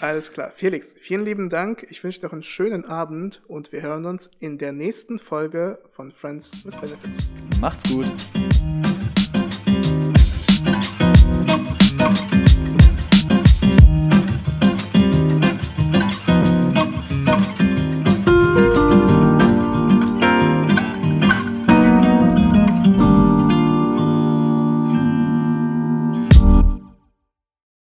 Alles 0.00 0.32
klar. 0.32 0.52
Felix, 0.54 0.94
vielen 0.98 1.24
lieben 1.24 1.48
Dank. 1.48 1.86
Ich 1.90 2.02
wünsche 2.04 2.20
dir 2.20 2.26
noch 2.26 2.32
einen 2.32 2.42
schönen 2.42 2.84
Abend 2.84 3.42
und 3.48 3.72
wir 3.72 3.82
hören 3.82 4.06
uns 4.06 4.30
in 4.38 4.58
der 4.58 4.72
nächsten 4.72 5.18
Folge 5.18 5.78
von 5.90 6.12
Friends 6.12 6.64
with 6.64 6.76
Benefits. 6.76 7.28
Macht's 7.60 7.90
gut. 7.92 8.06